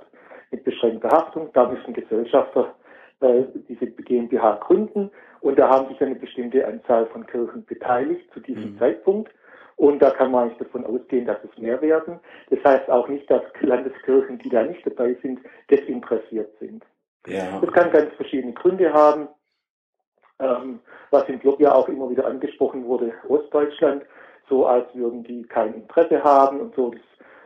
[0.52, 1.50] mit beschränkter Haftung.
[1.54, 2.76] Da müssen Gesellschafter
[3.22, 5.10] äh, diese GmbH gründen.
[5.44, 8.80] Und da haben sich eine bestimmte Anzahl von Kirchen beteiligt zu diesem mhm.
[8.80, 9.30] Zeitpunkt.
[9.76, 12.22] Und da kann man eigentlich davon ausgehen, dass es mehr werden.
[12.50, 16.86] Das heißt auch nicht, dass Landeskirchen, die da nicht dabei sind, desinteressiert sind.
[17.28, 17.60] Ja.
[17.60, 19.28] Das kann ganz verschiedene Gründe haben.
[20.40, 20.80] Ähm,
[21.12, 24.04] was im Blog ja auch immer wieder angesprochen wurde, Ostdeutschland,
[24.48, 27.02] so als würden die kein Interesse haben und so, das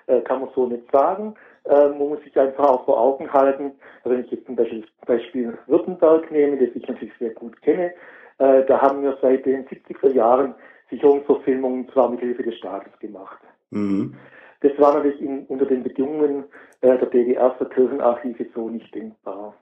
[0.05, 1.33] äh, kann man so nicht sagen.
[1.69, 3.71] Äh, man muss sich einfach auch vor Augen halten,
[4.03, 7.93] wenn ich jetzt zum Beispiel, Beispiel Württemberg nehme, das ich natürlich sehr gut kenne,
[8.39, 10.55] äh, da haben wir seit den 70er Jahren
[10.89, 13.39] Sicherungsverfilmungen zwar mit Hilfe des Staates gemacht.
[13.71, 14.15] Mhm.
[14.61, 16.45] Das war natürlich in, unter den Bedingungen
[16.81, 19.53] äh, der DDR für Kirchenarchive so nicht denkbar.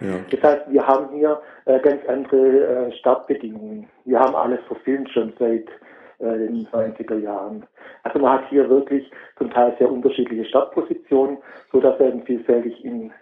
[0.00, 0.20] Ja.
[0.30, 3.88] Das heißt, wir haben hier äh, ganz andere äh, Startbedingungen.
[4.04, 5.66] Wir haben alles verfilmt schon seit
[6.18, 7.64] äh, den 90er Jahren.
[8.02, 11.38] Also man hat hier wirklich zum Teil sehr unterschiedliche Startpositionen,
[11.72, 13.12] so dass eben vielfältig in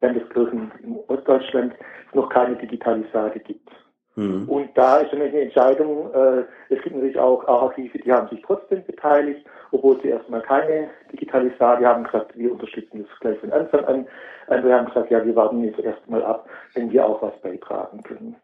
[0.00, 1.74] Landeskirchen in Ostdeutschland
[2.14, 3.68] noch keine Digitalisate gibt.
[4.16, 4.48] Mhm.
[4.48, 8.42] Und da ist natürlich eine Entscheidung, äh, es gibt natürlich auch Archive, die haben sich
[8.42, 13.84] trotzdem beteiligt, obwohl sie erstmal keine Digitalisate haben gesagt, wir unterstützen das gleich von Anfang
[13.84, 14.06] an.
[14.48, 18.36] Andere haben gesagt, ja, wir warten jetzt erstmal ab, wenn wir auch was beitragen können.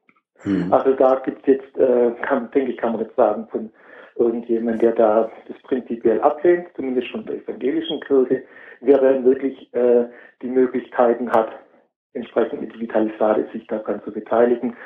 [0.45, 0.73] Mhm.
[0.73, 3.71] Also da gibt es jetzt, äh, kann, denke ich, kann man jetzt sagen, von
[4.17, 8.43] irgendjemand, der da das prinzipiell ablehnt, zumindest von der evangelischen Kirche,
[8.99, 10.07] dann wirklich äh,
[10.43, 11.51] die Möglichkeiten hat,
[12.15, 14.77] entsprechend mit Digitalisate sich daran zu beteiligen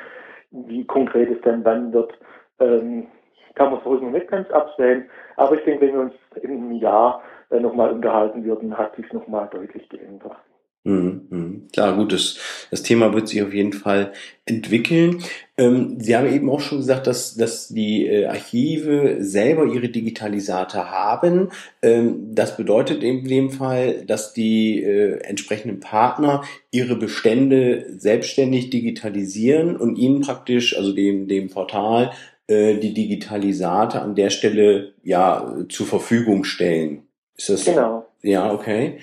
[0.51, 2.13] wie konkret es dann wann wird,
[2.59, 3.07] ähm,
[3.55, 5.09] kann man so noch nicht ganz absehen.
[5.37, 9.11] Aber ich denke, wenn wir uns in einem Jahr äh, nochmal unterhalten würden, hat sich
[9.13, 10.37] nochmal deutlich geändert.
[10.83, 11.67] Mhm, mhm.
[11.71, 12.37] Klar, gut, das,
[12.71, 14.13] das Thema wird sich auf jeden Fall
[14.45, 15.21] entwickeln.
[15.55, 20.89] Ähm, Sie haben eben auch schon gesagt, dass, dass die äh, Archive selber ihre Digitalisate
[20.89, 21.51] haben.
[21.83, 29.75] Ähm, das bedeutet in dem Fall, dass die äh, entsprechenden Partner ihre Bestände selbstständig digitalisieren
[29.75, 32.11] und ihnen praktisch, also dem, dem Portal,
[32.47, 37.03] äh, die Digitalisate an der Stelle ja zur Verfügung stellen.
[37.37, 37.65] Ist das?
[37.65, 38.07] Genau.
[38.23, 38.99] Ja, okay.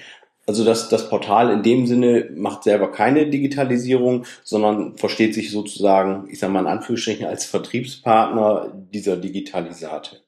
[0.49, 6.27] Also das, das Portal in dem Sinne macht selber keine Digitalisierung, sondern versteht sich sozusagen,
[6.31, 10.23] ich sage mal in Anführungsstrichen, als Vertriebspartner dieser Digitalisate.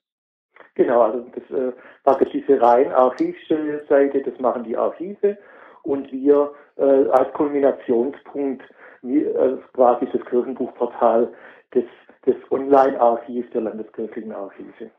[0.74, 1.72] Genau, also das äh,
[2.04, 5.38] praktisch diese rein archivische Seite, das machen die Archive
[5.85, 8.62] und wir äh, als Kulminationspunkt,
[9.00, 11.33] wie, äh, quasi das Kirchenbuchportal
[11.74, 11.85] des,
[12.26, 14.90] des Online-Archivs der landeskirchlichen Archive.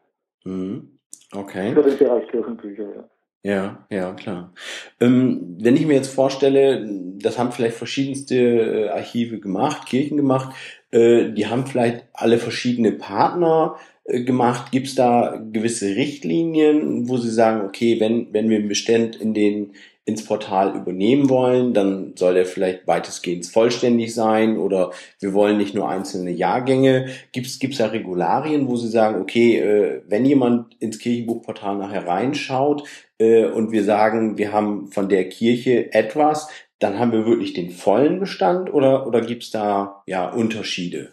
[0.45, 0.97] Mhm.
[1.35, 1.73] Okay.
[1.73, 3.03] Für den Bereich Kirchenbücher, ja.
[3.43, 4.53] Ja, ja, klar.
[4.99, 10.55] Ähm, wenn ich mir jetzt vorstelle, das haben vielleicht verschiedenste äh, Archive gemacht, Kirchen gemacht,
[10.91, 14.71] äh, die haben vielleicht alle verschiedene Partner äh, gemacht.
[14.71, 19.33] Gibt es da gewisse Richtlinien, wo sie sagen, okay, wenn, wenn wir einen Bestand in
[19.33, 19.73] den
[20.03, 25.75] ins Portal übernehmen wollen, dann soll der vielleicht weitestgehend vollständig sein oder wir wollen nicht
[25.75, 27.09] nur einzelne Jahrgänge.
[27.31, 32.83] Gibt es da Regularien, wo Sie sagen, okay, äh, wenn jemand ins Kirchenbuchportal nachher reinschaut
[33.21, 37.69] äh, und wir sagen, wir haben von der Kirche etwas, dann haben wir wirklich den
[37.69, 41.09] vollen Bestand oder, oder gibt es da ja Unterschiede?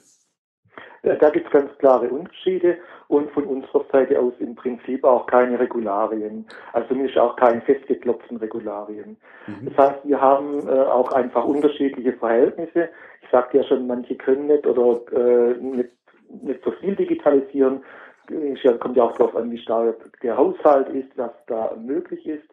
[1.02, 5.58] Da gibt es ganz klare Unterschiede und von unserer Seite aus im Prinzip auch keine
[5.58, 9.16] Regularien, also zumindest auch keine festgeklopften Regularien.
[9.46, 9.68] Mhm.
[9.68, 12.88] Das heißt, wir haben äh, auch einfach unterschiedliche Verhältnisse.
[13.22, 15.90] Ich sagte ja schon, manche können nicht oder äh, nicht,
[16.42, 17.82] nicht so viel digitalisieren.
[18.30, 22.48] Es kommt ja auch darauf an, wie stark der Haushalt ist, was da möglich ist.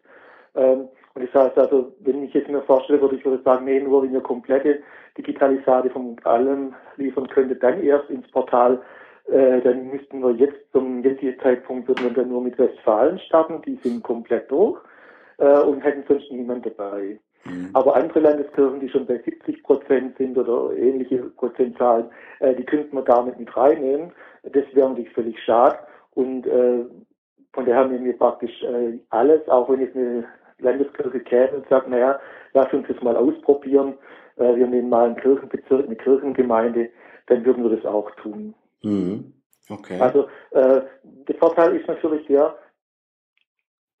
[0.54, 3.80] Ähm, und das heißt also, wenn ich jetzt mir vorstelle, würde ich würde sagen, nee,
[3.80, 4.80] nur wenn ihr komplette
[5.16, 8.80] Digitalisate von allem liefern könnte, dann erst ins Portal
[9.28, 13.60] äh, dann müssten wir jetzt zum jetzigen Zeitpunkt würden wir dann nur mit Westfalen starten,
[13.62, 14.80] die sind komplett durch
[15.38, 17.18] äh, und hätten sonst niemand dabei.
[17.46, 17.70] Mhm.
[17.72, 22.06] Aber andere Landeskirchen, die schon bei 70 Prozent sind oder ähnliche Prozentzahlen,
[22.40, 24.12] äh, die könnten wir gar nicht mit reinnehmen.
[24.42, 25.78] Das wäre natürlich völlig schade.
[26.14, 26.84] Und äh,
[27.52, 30.24] von daher nehmen wir praktisch äh, alles, auch wenn jetzt eine
[30.58, 32.18] Landeskirche käme und sagt, naja,
[32.54, 33.94] lass uns das mal ausprobieren.
[34.36, 36.90] Äh, wir nehmen mal einen Kirchenbezirk, eine Kirchengemeinde,
[37.26, 38.54] dann würden wir das auch tun.
[38.82, 39.32] Mhm.
[39.68, 39.98] Okay.
[40.00, 42.54] Also äh, der Vorteil ist natürlich der,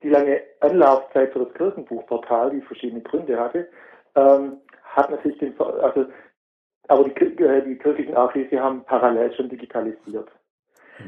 [0.02, 3.68] die lange Anlaufzeit für das Kirchenbuchportal, die verschiedene Gründe hatte,
[4.14, 6.06] ähm, hat natürlich den, also,
[6.88, 10.28] aber die, äh, die kirchlichen Archive haben parallel schon digitalisiert.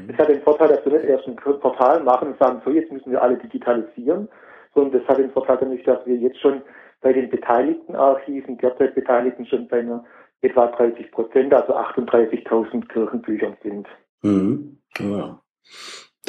[0.07, 2.91] Es hat den Vorteil, dass wir nicht erst ein Portal machen und sagen, so jetzt
[2.91, 4.29] müssen wir alle digitalisieren,
[4.75, 6.61] sondern das hat den Vorteil nämlich, dass wir jetzt schon
[7.01, 10.03] bei den beteiligten Archiven, derzeit Beteiligten schon bei einer
[10.41, 13.87] etwa 30 Prozent, also 38.000 Kirchenbüchern sind.
[14.21, 14.77] Mhm.
[14.99, 15.41] Ja.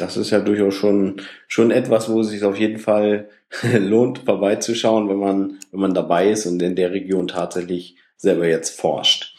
[0.01, 3.29] Das ist ja durchaus schon, schon etwas, wo es sich auf jeden Fall
[3.79, 8.79] lohnt, vorbeizuschauen, wenn man, wenn man dabei ist und in der Region tatsächlich selber jetzt
[8.79, 9.35] forscht.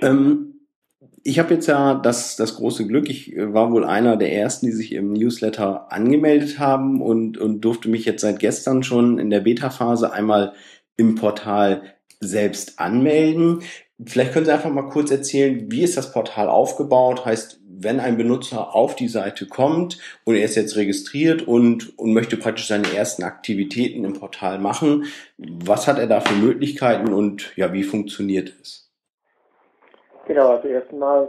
[0.00, 0.54] Ähm,
[1.22, 4.72] ich habe jetzt ja das, das große Glück, ich war wohl einer der ersten, die
[4.72, 9.40] sich im Newsletter angemeldet haben und, und durfte mich jetzt seit gestern schon in der
[9.40, 10.54] Beta-Phase einmal
[10.96, 11.82] im Portal
[12.20, 13.60] selbst anmelden.
[14.04, 17.24] Vielleicht können Sie einfach mal kurz erzählen, wie ist das Portal aufgebaut?
[17.24, 22.12] Heißt, wenn ein Benutzer auf die Seite kommt und er ist jetzt registriert und, und
[22.12, 25.04] möchte praktisch seine ersten Aktivitäten im Portal machen,
[25.36, 28.90] was hat er da für Möglichkeiten und ja, wie funktioniert es?
[30.26, 31.28] Genau, also erstmal,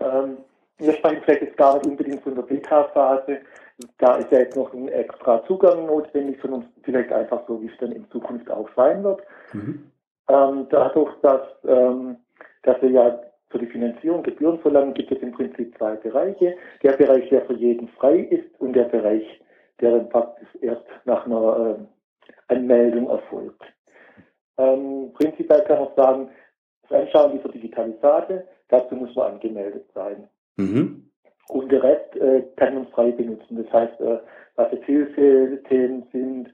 [0.00, 0.38] ähm,
[0.78, 3.40] wir sprechen vielleicht jetzt gar nicht unbedingt von der Beta-Phase.
[3.98, 7.78] Da ist ja jetzt noch ein extra Zugang notwendig, sondern vielleicht einfach so, wie es
[7.80, 9.20] dann in Zukunft auch sein wird.
[9.52, 9.90] Mhm.
[10.28, 12.16] Ähm, dadurch, dass, ähm,
[12.62, 13.20] dass wir ja
[13.54, 16.56] für die Finanzierung Gebühren verlangen, gibt es im Prinzip zwei Bereiche.
[16.82, 19.24] Der Bereich, der für jeden frei ist und der Bereich,
[19.80, 23.62] der praktisch erst nach einer äh, Anmeldung erfolgt.
[24.58, 26.30] Ähm, prinzipiell kann man sagen,
[26.82, 30.28] das Anschauen dieser Digitalisate, dazu muss man angemeldet sein.
[30.56, 31.08] Mhm.
[31.48, 33.62] Und der Rest äh, kann man frei benutzen.
[33.62, 34.18] Das heißt, äh,
[34.56, 36.52] was jetzt Hilfethemen sind,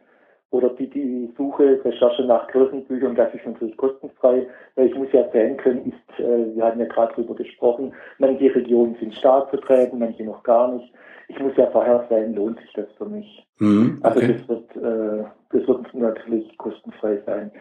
[0.51, 5.29] oder die, die Suche, Recherche nach Kirchenbüchern, das ist natürlich kostenfrei, weil ich muss ja
[5.31, 9.99] sehen können, ist, äh, wir hatten ja gerade drüber gesprochen, manche Regionen sind stark vertreten,
[9.99, 10.93] manche noch gar nicht.
[11.29, 13.47] Ich muss ja vorher sehen, lohnt sich das für mich.
[13.59, 14.27] Mhm, also okay.
[14.27, 17.53] Also das wird, äh, das wird natürlich kostenfrei sein.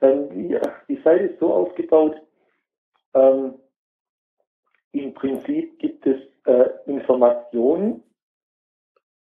[0.00, 0.56] Ähm, die,
[0.88, 2.14] die Seite ist so aufgebaut,
[3.14, 3.54] ähm,
[4.92, 8.02] im Prinzip gibt es äh, Informationen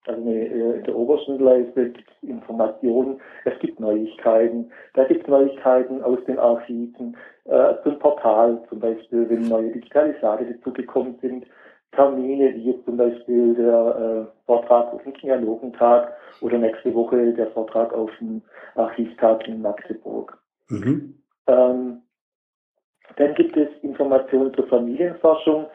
[0.07, 4.71] also in der obersten Leiste gibt es Informationen, es gibt Neuigkeiten.
[4.95, 10.47] Da gibt es Neuigkeiten aus den Archiven, äh, zum Portal zum Beispiel, wenn neue Digitalisate
[10.47, 11.47] dazugekommen sind,
[11.93, 17.51] Termine, wie jetzt zum Beispiel der äh, Vortrag auf dem Genealogentag oder nächste Woche der
[17.53, 18.43] Vortrag auf dem
[18.75, 20.39] Archivtag in Magdeburg.
[20.69, 21.15] Mhm.
[21.47, 22.03] Ähm,
[23.17, 25.67] dann gibt es Informationen zur Familienforschung.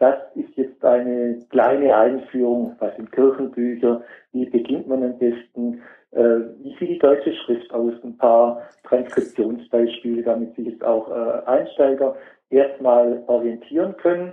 [0.00, 5.82] Das ist jetzt eine kleine Einführung, was sind Kirchenbücher, wie beginnt man am besten,
[6.12, 11.44] äh, wie sieht die deutsche Schrift aus, ein paar Transkriptionsbeispiele, damit sich jetzt auch äh,
[11.44, 12.16] Einsteiger
[12.48, 14.32] erstmal orientieren können.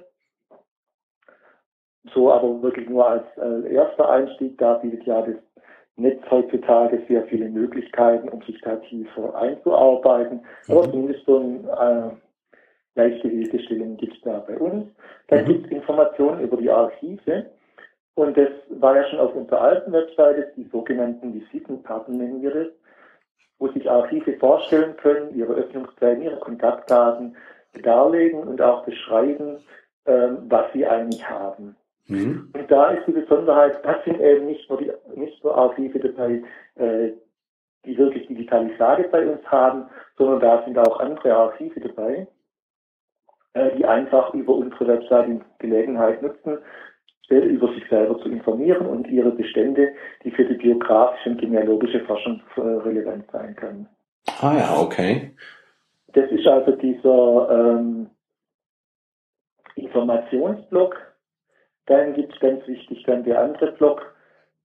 [2.13, 5.35] So aber wirklich nur als äh, erster Einstieg, da bietet ja das
[5.97, 10.45] Netz heutzutage sehr viele Möglichkeiten, um sich da tiefer einzuarbeiten.
[10.67, 10.77] Mhm.
[10.77, 12.21] Aber zumindest so ein
[12.97, 14.87] leichte Hilfestellungen gibt es da bei uns.
[15.27, 15.47] Dann mhm.
[15.47, 17.45] gibt es Informationen über die Archive.
[18.15, 22.67] Und das war ja schon auf unserer alten Webseite, die sogenannten Visitenkarten nennen wir das,
[23.59, 27.35] wo sich Archive vorstellen können, ihre Öffnungszeiten, ihre Kontaktdaten
[27.83, 29.59] darlegen und auch beschreiben,
[30.05, 31.75] ähm, was sie eigentlich haben.
[32.07, 32.51] Mhm.
[32.55, 36.41] Und da ist die Besonderheit, das sind eben nicht nur, die, nicht nur Archive dabei,
[36.75, 37.11] äh,
[37.85, 39.85] die wirklich Digitalisate bei uns haben,
[40.17, 42.27] sondern da sind auch andere Archive dabei.
[43.57, 46.59] Äh, die einfach über unsere Website die Gelegenheit nutzen,
[47.29, 49.93] über sich selber zu informieren und ihre Bestände,
[50.23, 53.89] die für die biografische und genealogische Forschung äh, relevant sein können.
[54.41, 55.35] Ah ja, okay.
[56.13, 58.09] Das ist also dieser ähm,
[59.75, 60.95] Informationsblock.
[61.87, 64.01] Dann gibt es ganz wichtig dann der andere Block.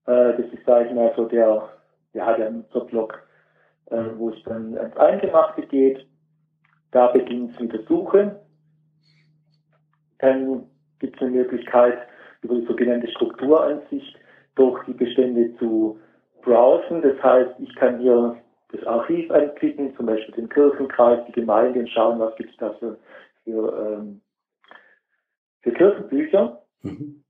[0.07, 1.69] Äh, das ist, sage ich mal, so der,
[2.13, 3.27] ja, der Nutzerblock,
[3.87, 6.07] äh, wo es dann ans Eingemachte geht.
[6.91, 8.42] Da beginnt es mit der Suche.
[10.23, 10.63] Dann
[11.01, 11.99] gibt es eine Möglichkeit,
[12.43, 14.17] über die sogenannte Strukturansicht
[14.55, 15.99] durch die Bestände zu
[16.43, 17.03] browsen.
[17.03, 18.37] Das heißt, ich kann hier
[18.71, 22.71] das Archiv anklicken, zum Beispiel den Kirchenkreis, die Gemeinde und schauen, was gibt es da
[22.75, 22.99] für,
[23.45, 24.21] für, ähm,
[25.61, 26.63] für Kirchenbücher.
[26.83, 27.23] Mhm.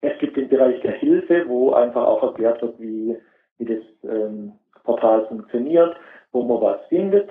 [0.00, 3.16] Es gibt den Bereich der Hilfe, wo einfach auch erklärt wird, wie,
[3.58, 4.52] wie das ähm,
[4.82, 5.96] Portal funktioniert,
[6.32, 7.30] wo man was findet.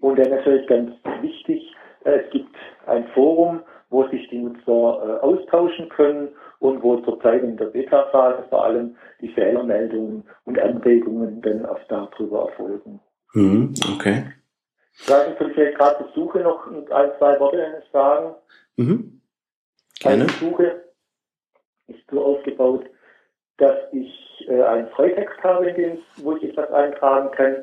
[0.00, 2.54] Und dann natürlich ganz wichtig, äh, es gibt
[2.86, 8.44] ein Forum, wo sich die Nutzer äh, austauschen können und wo zurzeit in der Beta-Phase
[8.48, 13.00] vor allem die Fehlermeldungen und Anregungen dann auch darüber erfolgen.
[13.34, 14.24] Mhm, okay.
[14.98, 18.34] Ich weiß nicht, vielleicht gerade zur Suche noch ein, zwei Worte sagen.
[18.76, 19.20] Mhm.
[20.00, 20.26] Gerne.
[20.26, 20.84] Die Suche
[21.88, 22.86] ist so aufgebaut,
[23.58, 27.56] dass ich äh, einen Freitext habe, in dem, wo ich etwas eintragen kann.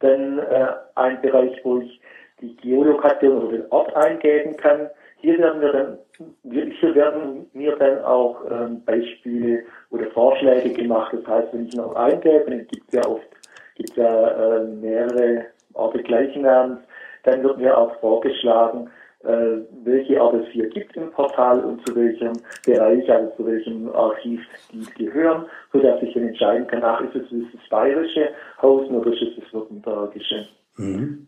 [0.00, 2.00] Dann äh, ein Bereich, wo ich
[2.40, 4.90] die Geolokation oder den Ort eingeben kann.
[5.18, 5.98] Hier werden wir dann,
[6.42, 11.14] hier werden mir dann auch ähm, Beispiele oder Vorschläge gemacht.
[11.14, 13.34] Das heißt, wenn ich noch eingebe, dann gibt es ja oft
[13.74, 16.80] gibt ja äh, mehrere Orte gleichen Namens,
[17.24, 18.90] dann wird mir auch vorgeschlagen,
[19.24, 22.32] äh, welche Orte es hier gibt im Portal und zu welchem
[22.64, 24.40] Bereich, also zu welchem Archiv
[24.72, 28.28] die gehören, sodass ich dann entscheiden kann, ach, ist es das bayerische
[28.60, 30.46] Haus oder ist es das württembergische.
[30.76, 31.26] Mhm.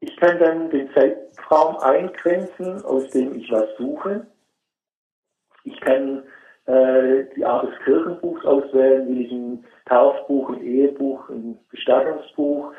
[0.00, 4.26] Ich kann dann den Zeitraum eingrenzen, aus dem ich was suche.
[5.64, 6.24] Ich kann
[6.66, 12.72] äh, die Art des Kirchenbuchs auswählen, will ich ein Taufbuch, ein Ehebuch, ein Bestattungsbuch.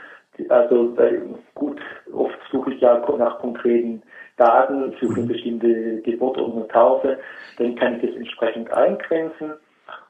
[0.50, 1.22] Also bei,
[1.54, 1.80] gut,
[2.12, 4.02] oft suche ich ja nach konkreten
[4.38, 7.20] Daten, suche eine bestimmte Geburt oder eine Taufe,
[7.58, 9.54] dann kann ich das entsprechend eingrenzen.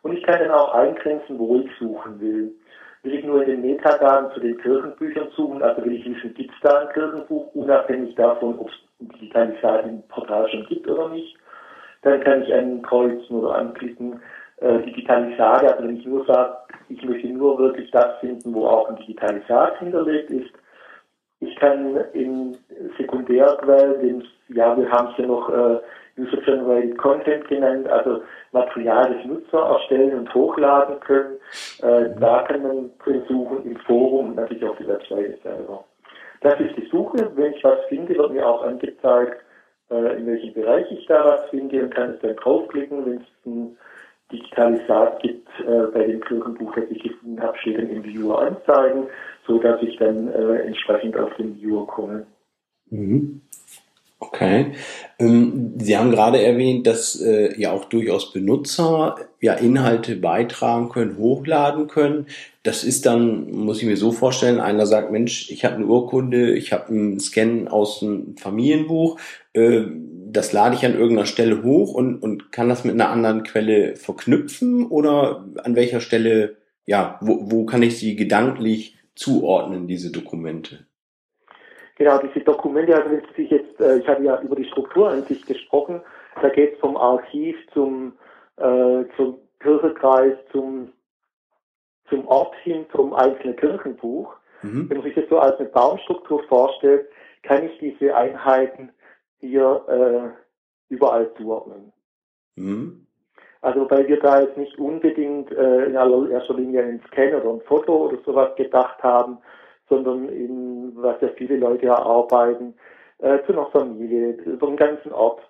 [0.03, 2.55] Und ich kann dann auch eingrenzen, wo ich suchen will.
[3.04, 6.54] Will ich nur in den Metadaten zu den Kirchenbüchern suchen, also will ich wissen, gibt
[6.54, 11.10] es da ein Kirchenbuch, unabhängig davon, ob es ein Digitalisat im Portal schon gibt oder
[11.10, 11.36] nicht.
[12.04, 14.22] Dann kann ich einen kreuzen oder anklicken,
[14.58, 16.56] äh, Digitalisat, also wenn ich nur sage,
[16.89, 20.52] ich möchte nur wirklich das finden, wo auch ein Digitalisat hinterlegt ist.
[21.39, 22.56] Ich kann in
[22.99, 25.80] Sekundärquellen, ja, wir haben es ja noch äh,
[26.22, 31.38] User-Generated Content genannt, also Material des Nutzer erstellen und hochladen können.
[31.82, 32.91] Äh, da kann man
[33.28, 35.84] suchen im Forum und natürlich auf die Webseite selber.
[36.41, 37.32] Das ist die Suche.
[37.36, 39.43] Wenn ich was finde, wird mir auch angezeigt,
[39.89, 43.05] äh, in welchem Bereich ich da was finde und kann es dann draufklicken.
[43.05, 43.78] Wenn es ein
[44.32, 49.07] Digitalisat gibt äh, bei dem Kirchenbuch, das ich gefunden habe, steht dann im Viewer anzeigen,
[49.45, 52.26] so dass ich dann äh, entsprechend auf den Viewer komme.
[52.89, 53.41] Mhm.
[54.24, 54.74] Okay.
[55.17, 61.17] Ähm, Sie haben gerade erwähnt, dass äh, ja auch durchaus Benutzer ja Inhalte beitragen können,
[61.17, 62.28] hochladen können.
[62.61, 66.55] Das ist dann, muss ich mir so vorstellen, einer sagt, Mensch, ich habe eine Urkunde,
[66.55, 69.19] ich habe einen Scan aus einem Familienbuch,
[69.53, 69.82] äh,
[70.28, 73.95] das lade ich an irgendeiner Stelle hoch und, und kann das mit einer anderen Quelle
[73.95, 80.86] verknüpfen oder an welcher Stelle, ja, wo, wo kann ich sie gedanklich zuordnen, diese Dokumente?
[82.02, 85.45] Genau, diese Dokumente, also wenn Sie sich jetzt, äh, ich habe ja über die Strukturansicht
[85.45, 86.02] gesprochen,
[86.41, 88.14] da geht es vom Archiv zum,
[88.58, 90.93] äh, zum Kirchenkreis, zum,
[92.10, 94.36] zum Ort hin, zum einzelnen Kirchenbuch.
[94.64, 94.89] Mhm.
[94.89, 97.08] Wenn man sich das so als eine Baumstruktur vorstellt,
[97.43, 98.89] kann ich diese Einheiten
[99.38, 101.93] hier äh, überall zuordnen.
[102.56, 103.06] Mhm.
[103.62, 107.62] Also weil wir da jetzt nicht unbedingt äh, in erster Linie einen Scan oder ein
[107.62, 109.38] Foto oder sowas gedacht haben,
[109.92, 112.74] sondern in was ja viele Leute erarbeiten,
[113.20, 115.42] äh, zu einer Familie, über den ganzen Ort,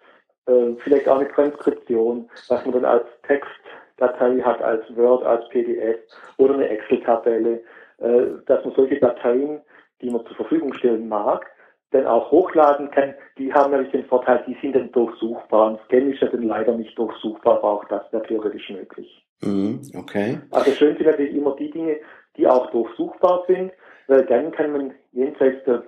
[0.47, 5.99] äh, vielleicht auch eine Transkription, was man dann als Textdatei hat, als Word, als PDF
[6.37, 7.61] oder eine Excel-Tabelle,
[7.99, 9.61] äh, dass man solche Dateien,
[10.01, 11.45] die man zur Verfügung stellen mag,
[11.91, 15.71] dann auch hochladen kann, die haben nämlich den Vorteil, die sind dann durchsuchbar.
[15.71, 19.25] Und Scan ist ja dann leider nicht durchsuchbar, aber auch das wäre theoretisch möglich.
[19.41, 20.39] Mhm, okay.
[20.51, 21.97] Also schön sind natürlich immer die Dinge,
[22.37, 23.73] die auch durchsuchbar sind,
[24.11, 25.83] weil dann kann man jenseits der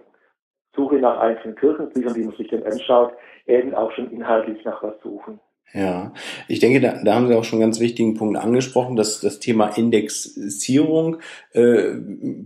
[0.73, 3.11] Suche nach einzelnen Kirchenbüchern, die man sich dann anschaut,
[3.47, 5.41] eben auch schon inhaltlich nach was suchen.
[5.73, 6.13] Ja,
[6.47, 9.39] ich denke, da, da haben Sie auch schon einen ganz wichtigen Punkt angesprochen, dass das
[9.39, 11.17] Thema Indexierung.
[11.51, 11.95] Äh,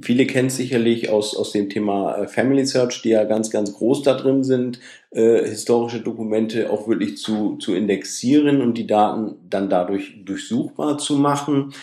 [0.01, 3.73] viele kennen es sicherlich aus, aus dem Thema äh, Family Search, die ja ganz, ganz
[3.73, 4.80] groß da drin sind,
[5.11, 11.17] äh, historische Dokumente auch wirklich zu, zu indexieren und die Daten dann dadurch durchsuchbar zu
[11.17, 11.73] machen.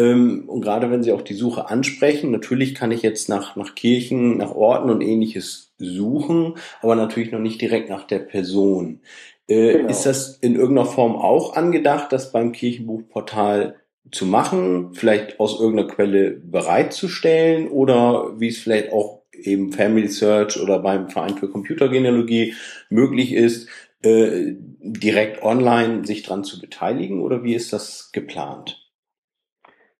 [0.00, 3.74] Ähm, und gerade wenn Sie auch die Suche ansprechen, natürlich kann ich jetzt nach, nach
[3.74, 9.00] Kirchen, nach Orten und ähnliches suchen, aber natürlich noch nicht direkt nach der Person.
[9.46, 9.88] Äh, genau.
[9.90, 13.76] Ist das in irgendeiner Form auch angedacht, das beim Kirchenbuchportal
[14.10, 20.60] zu machen, vielleicht aus irgendeiner Quelle bereitzustellen oder wie es vielleicht auch eben Family Search
[20.60, 22.54] oder beim Verein für Computergenealogie
[22.88, 23.68] möglich ist,
[24.02, 28.89] äh, direkt online sich dran zu beteiligen oder wie ist das geplant?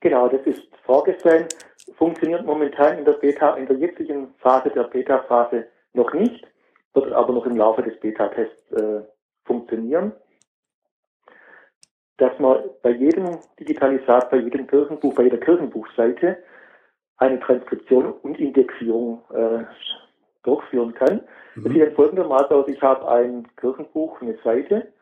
[0.00, 1.46] Genau, das ist vorgesehen,
[1.96, 6.46] funktioniert momentan in der Beta, in der jetzigen Phase der Beta-Phase noch nicht,
[6.94, 9.02] wird aber noch im Laufe des Beta-Tests äh,
[9.44, 10.12] funktionieren,
[12.16, 16.38] dass man bei jedem Digitalisat, bei jedem Kirchenbuch, bei jeder Kirchenbuchseite
[17.18, 19.64] eine Transkription und Indexierung äh,
[20.42, 21.22] durchführen kann.
[21.54, 21.64] Mhm.
[21.64, 24.92] Das sieht folgendermaßen aus, ich habe ein Kirchenbuch, eine Seite.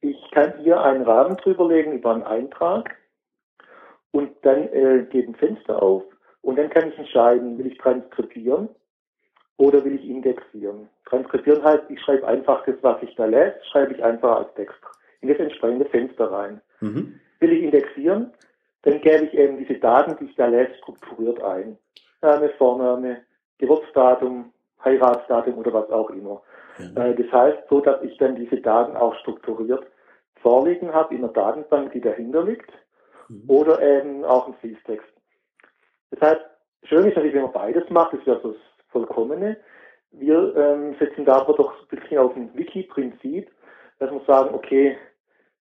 [0.00, 2.96] Ich kann hier einen Rahmen drüberlegen über einen Eintrag
[4.16, 6.02] und dann äh, geht ein Fenster auf
[6.40, 8.70] und dann kann ich entscheiden, will ich transkribieren
[9.58, 10.88] oder will ich indexieren.
[11.04, 14.78] Transkribieren heißt, ich schreibe einfach das, was ich da lese, schreibe ich einfach als Text
[15.20, 16.62] in das entsprechende Fenster rein.
[16.80, 17.20] Mhm.
[17.40, 18.32] Will ich indexieren,
[18.84, 21.76] dann gebe ich eben diese Daten, die ich da lese, strukturiert ein.
[22.22, 23.18] Name, Vorname,
[23.58, 24.50] Geburtsdatum,
[24.82, 26.40] Heiratsdatum oder was auch immer.
[26.78, 27.04] Ja.
[27.04, 29.86] Äh, das heißt, so dass ich dann diese Daten auch strukturiert
[30.40, 32.72] vorliegen habe in einer Datenbank, die dahinter liegt,
[33.28, 33.44] mhm.
[33.48, 35.06] oder eben auch im Fließtext.
[36.10, 36.40] Das heißt,
[36.84, 39.56] schön ist natürlich, wenn man beides macht, das wäre so das Vollkommene.
[40.12, 43.50] Wir ähm, setzen da aber doch ein bisschen auf ein Wiki-Prinzip,
[43.98, 44.96] dass wir sagen, okay,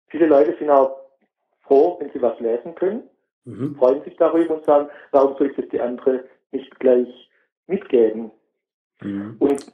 [0.09, 1.01] viele Leute sind auch
[1.63, 3.09] froh, wenn sie was lesen können,
[3.45, 3.77] mhm.
[3.77, 7.31] freuen sich darüber und sagen, warum soll ich das die andere nicht gleich
[7.67, 8.31] mitgeben?
[9.01, 9.37] Mhm.
[9.39, 9.73] Und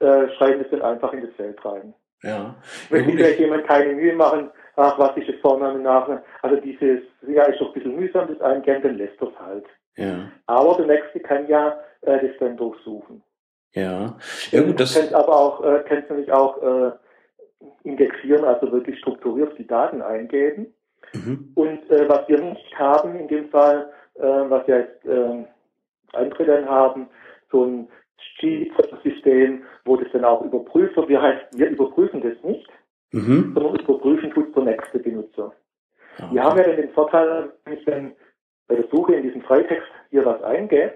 [0.00, 1.94] äh, schreiben es dann einfach in das Feld rein.
[2.22, 2.54] Ja.
[2.90, 7.00] Wenn sich vielleicht jemand keine Mühe machen, ach, was ist das Vorname, Nachname, also dieses,
[7.26, 9.64] ja, ist doch ein bisschen mühsam, das eingeben, dann lässt das halt.
[9.96, 10.30] Ja.
[10.46, 13.22] Aber der Nächste kann ja äh, das dann durchsuchen.
[13.72, 14.16] Ja.
[14.50, 14.94] Ja gut, das.
[14.94, 16.90] Du kannst aber auch, äh, kannst nämlich auch äh,
[17.84, 20.74] indexieren, also wirklich strukturiert die Daten eingeben.
[21.12, 21.52] Mhm.
[21.54, 25.44] Und äh, was wir nicht haben in dem Fall, äh, was ja jetzt äh,
[26.12, 27.08] andere dann haben,
[27.50, 27.88] so ein
[29.02, 31.08] System, wo das dann auch überprüft wird.
[31.08, 32.68] Wir heißt, wir überprüfen das nicht,
[33.12, 33.52] mhm.
[33.54, 35.52] sondern überprüfen tut der nächste Benutzer.
[36.18, 36.34] Okay.
[36.34, 38.12] Wir haben ja dann den Vorteil, wenn ich dann
[38.66, 40.94] bei der Suche in diesem Freitext hier was eingebe,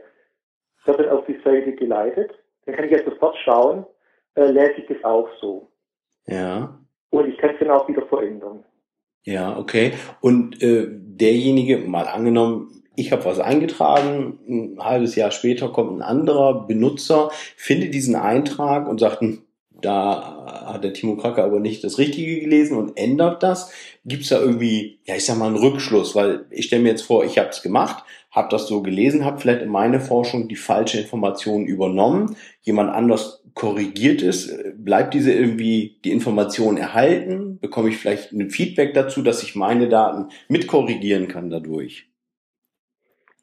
[0.84, 2.32] wird dann auf die Seite geleitet.
[2.66, 3.86] Dann kann ich jetzt sofort schauen,
[4.34, 5.70] äh, lese ich das auch so.
[6.26, 6.78] Ja.
[7.10, 8.64] Und ich kann es dann auch wieder verändern.
[9.24, 9.94] Ja, okay.
[10.20, 16.02] Und äh, derjenige, mal angenommen, ich habe was eingetragen, ein halbes Jahr später kommt ein
[16.02, 19.42] anderer Benutzer, findet diesen Eintrag und sagt, hm,
[19.80, 23.70] da hat der Timo Kracker aber nicht das Richtige gelesen und ändert das.
[24.04, 27.02] Gibt es da irgendwie, ja ich sag mal, einen Rückschluss, weil ich stelle mir jetzt
[27.02, 30.56] vor, ich habe es gemacht, habe das so gelesen, habe vielleicht in meine Forschung die
[30.56, 37.98] falsche Information übernommen, jemand anders korrigiert ist, bleibt diese irgendwie die Information erhalten, bekomme ich
[37.98, 42.08] vielleicht ein Feedback dazu, dass ich meine Daten mit korrigieren kann dadurch.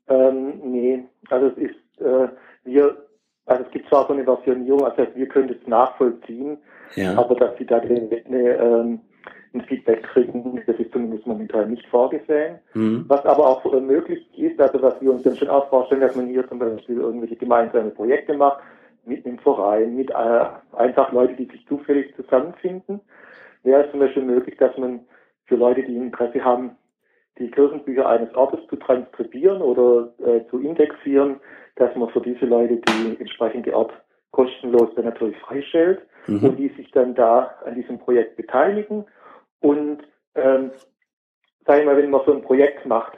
[0.07, 2.27] Ähm, nee, also es ist, äh,
[2.63, 2.97] wir,
[3.45, 6.57] also es gibt zwar so eine Versionierung, also wir können das nachvollziehen,
[6.95, 7.17] ja.
[7.17, 8.99] aber dass sie da eine, eine, ähm,
[9.53, 12.59] ein Feedback kriegen, das ist zumindest momentan nicht vorgesehen.
[12.73, 13.05] Mhm.
[13.07, 16.15] Was aber auch äh, möglich ist, also was wir uns dann schon auch vorstellen, dass
[16.15, 18.59] man hier zum Beispiel irgendwelche gemeinsame Projekte macht,
[19.05, 23.01] mit einem Verein, mit äh, einfach Leute, die sich zufällig zusammenfinden,
[23.63, 25.01] wäre es zum Beispiel möglich, dass man
[25.45, 26.71] für Leute, die Interesse haben,
[27.37, 31.39] die Kirchenbücher eines Ortes zu transkribieren oder äh, zu indexieren,
[31.75, 33.93] dass man für diese Leute die entsprechende Ort
[34.31, 36.43] kostenlos dann natürlich freistellt mhm.
[36.43, 39.05] und die sich dann da an diesem Projekt beteiligen.
[39.59, 39.99] Und
[40.35, 40.71] ähm,
[41.65, 43.13] sagen wir mal, wenn man so ein Projekt macht,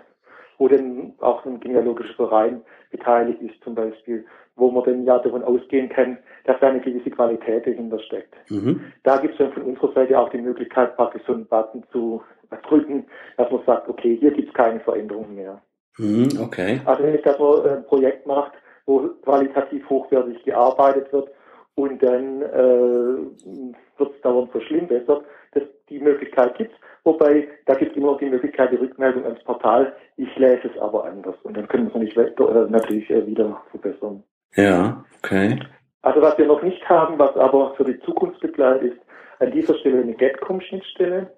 [0.57, 2.61] wo dann auch ein genealogischer Verein
[2.91, 7.09] beteiligt ist zum Beispiel, wo man dann ja davon ausgehen kann, dass da eine gewisse
[7.09, 8.35] Qualität dahinter steckt.
[8.49, 8.81] Mhm.
[9.03, 12.21] Da gibt es dann von unserer Seite auch die Möglichkeit, praktisch so einen Button zu
[12.61, 13.05] drücken,
[13.37, 15.61] dass man sagt, okay, hier gibt es keine Veränderungen mehr.
[15.97, 16.81] Mhm, okay.
[16.85, 18.53] Also wenn ich das so ein Projekt macht,
[18.85, 21.29] wo qualitativ hochwertig gearbeitet wird
[21.75, 25.23] und dann äh, wird es dauernd verschlimmbessert,
[25.53, 26.73] dass die Möglichkeit gibt
[27.05, 29.93] Wobei, da gibt es immer noch die Möglichkeit, die Rückmeldung ans Portal.
[30.15, 31.35] Ich lese es aber anders.
[31.43, 32.31] Und dann können wir es nicht äh,
[32.69, 34.23] natürlich äh, wieder verbessern.
[34.55, 35.59] Ja, okay.
[36.01, 38.97] Also was wir noch nicht haben, was aber für die Zukunft geplant ist,
[39.39, 41.29] an dieser Stelle eine Getcom-Schnittstelle,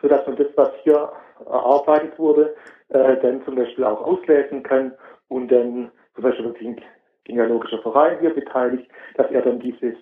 [0.00, 1.10] sodass man das, was hier
[1.44, 2.54] erarbeitet wurde,
[2.88, 4.92] äh, dann zum Beispiel auch auslesen kann
[5.28, 6.80] und dann zum Beispiel ein
[7.24, 9.94] genealogischer Verein hier beteiligt, dass er dann dieses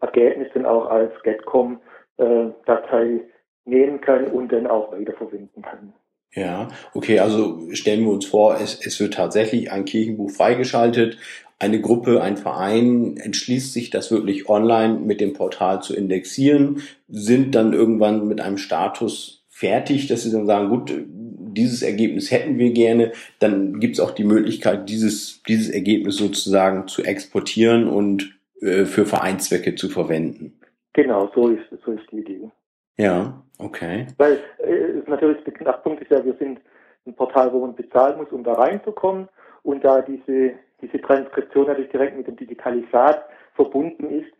[0.00, 3.20] Ergebnis dann auch als Getcom-Datei äh,
[3.64, 5.92] nehmen kann und dann auch weiterverwenden kann.
[6.34, 11.18] Ja, okay, also stellen wir uns vor, es, es wird tatsächlich ein Kirchenbuch freigeschaltet.
[11.58, 17.54] Eine Gruppe, ein Verein entschließt sich, das wirklich online mit dem Portal zu indexieren, sind
[17.54, 22.72] dann irgendwann mit einem Status fertig, dass sie dann sagen, gut, dieses Ergebnis hätten wir
[22.72, 28.84] gerne, dann gibt es auch die Möglichkeit, dieses, dieses Ergebnis sozusagen zu exportieren und äh,
[28.84, 30.58] für Vereinszwecke zu verwenden.
[30.92, 32.50] Genau, so ist, so ist die Idee.
[32.96, 34.06] Ja, okay.
[34.16, 36.60] Weil äh, natürlich der Knackpunkt ist ja, wir sind
[37.06, 39.28] ein Portal, wo man bezahlen muss, um da reinzukommen.
[39.62, 44.32] Und da diese, diese Transkription natürlich direkt mit dem Digitalisat verbunden ist,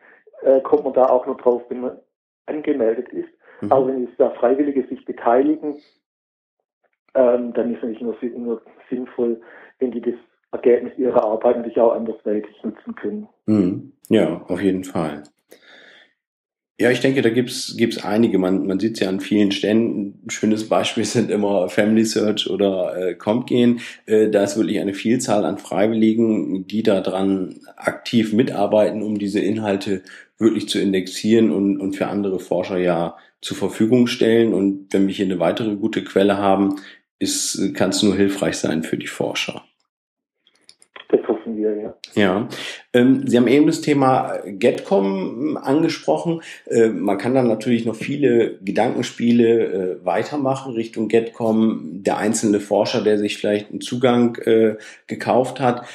[0.42, 1.98] äh, kommt man da auch nur drauf, wenn man
[2.46, 3.28] angemeldet ist.
[3.60, 3.72] Mhm.
[3.72, 5.76] Aber wenn jetzt da Freiwillige sich beteiligen,
[7.14, 9.40] ähm, dann ist es nicht nur, nur sinnvoll,
[9.78, 10.14] wenn die das
[10.52, 13.28] Ergebnis ihrer Arbeit natürlich auch andersweitig nutzen können.
[13.46, 13.92] Mhm.
[14.08, 15.22] Ja, auf jeden Fall.
[16.80, 18.38] Ja, ich denke, da gibt's gibt's einige.
[18.38, 20.14] Man, man sieht ja an vielen Stellen.
[20.24, 23.80] Ein schönes Beispiel sind immer Family Search oder äh, CompGen.
[24.06, 29.40] Äh, da ist wirklich eine Vielzahl an Freiwilligen, die da dran aktiv mitarbeiten, um diese
[29.40, 30.02] Inhalte
[30.38, 34.54] wirklich zu indexieren und, und für andere Forscher ja zur Verfügung stellen.
[34.54, 36.76] Und wenn wir hier eine weitere gute Quelle haben,
[37.18, 39.64] ist, kann es nur hilfreich sein für die Forscher.
[41.10, 41.94] Das hoffen wir, ja.
[42.14, 42.48] Ja,
[42.92, 46.42] ähm, Sie haben eben das Thema Getcom angesprochen.
[46.66, 49.64] Äh, man kann dann natürlich noch viele Gedankenspiele
[50.00, 52.02] äh, weitermachen Richtung Getcom.
[52.02, 54.76] Der einzelne Forscher, der sich vielleicht einen Zugang äh,
[55.06, 55.86] gekauft hat,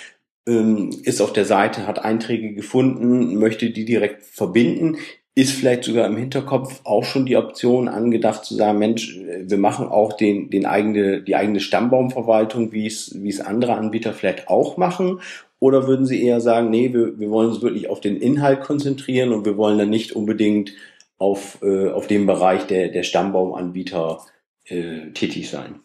[0.47, 4.97] ähm, ist auf der Seite, hat Einträge gefunden, möchte die direkt verbinden
[5.35, 9.87] ist vielleicht sogar im Hinterkopf auch schon die Option angedacht zu sagen, Mensch, wir machen
[9.87, 14.77] auch den, den eigene, die eigene Stammbaumverwaltung, wie es, wie es andere Anbieter vielleicht auch
[14.77, 15.21] machen?
[15.59, 19.31] Oder würden Sie eher sagen, nee, wir, wir wollen uns wirklich auf den Inhalt konzentrieren
[19.31, 20.73] und wir wollen dann nicht unbedingt
[21.17, 24.19] auf, äh, auf dem Bereich der, der Stammbaumanbieter
[24.65, 25.79] äh, tätig sein?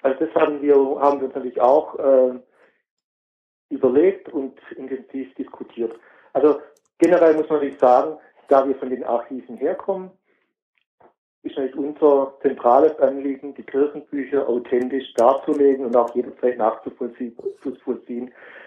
[0.00, 2.38] Also das haben wir, haben wir natürlich auch äh,
[3.68, 5.92] überlegt und intensiv diskutiert.
[6.32, 6.60] Also
[7.02, 10.12] Generell muss man natürlich sagen, da wir von den Archiven herkommen,
[11.42, 17.34] ist natürlich unser zentrales Anliegen, die Kirchenbücher authentisch darzulegen und auch jederzeit nachzuvollziehen.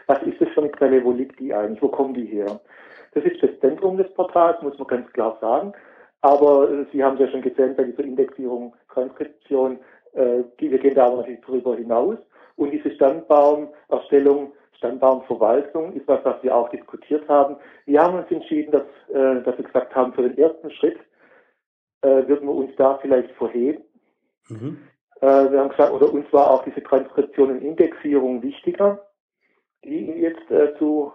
[0.08, 1.02] Was ist das für eine Quelle?
[1.06, 1.82] Wo liegt die eigentlich?
[1.82, 2.60] Wo kommen die her?
[3.14, 5.72] Das ist das Zentrum des Portals, muss man ganz klar sagen.
[6.20, 9.80] Aber äh, Sie haben es ja schon gesehen bei dieser Indexierung, Transkription,
[10.12, 12.18] äh, die, wir gehen da aber natürlich darüber hinaus.
[12.58, 17.58] Und diese Standbaumerstellung Stammbaumverwaltung ist was, was wir auch diskutiert haben.
[17.86, 20.98] Wir haben uns entschieden, dass, äh, dass wir gesagt haben, für den ersten Schritt
[22.02, 23.84] äh, würden wir uns da vielleicht verheben.
[24.50, 24.78] Mhm.
[25.22, 29.06] Äh, wir haben gesagt, oder uns war auch diese Transkription und Indexierung wichtiger,
[29.84, 31.12] die jetzt äh, zu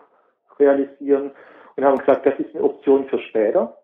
[0.59, 1.33] realisieren
[1.77, 3.77] und haben gesagt, das ist eine Option für später.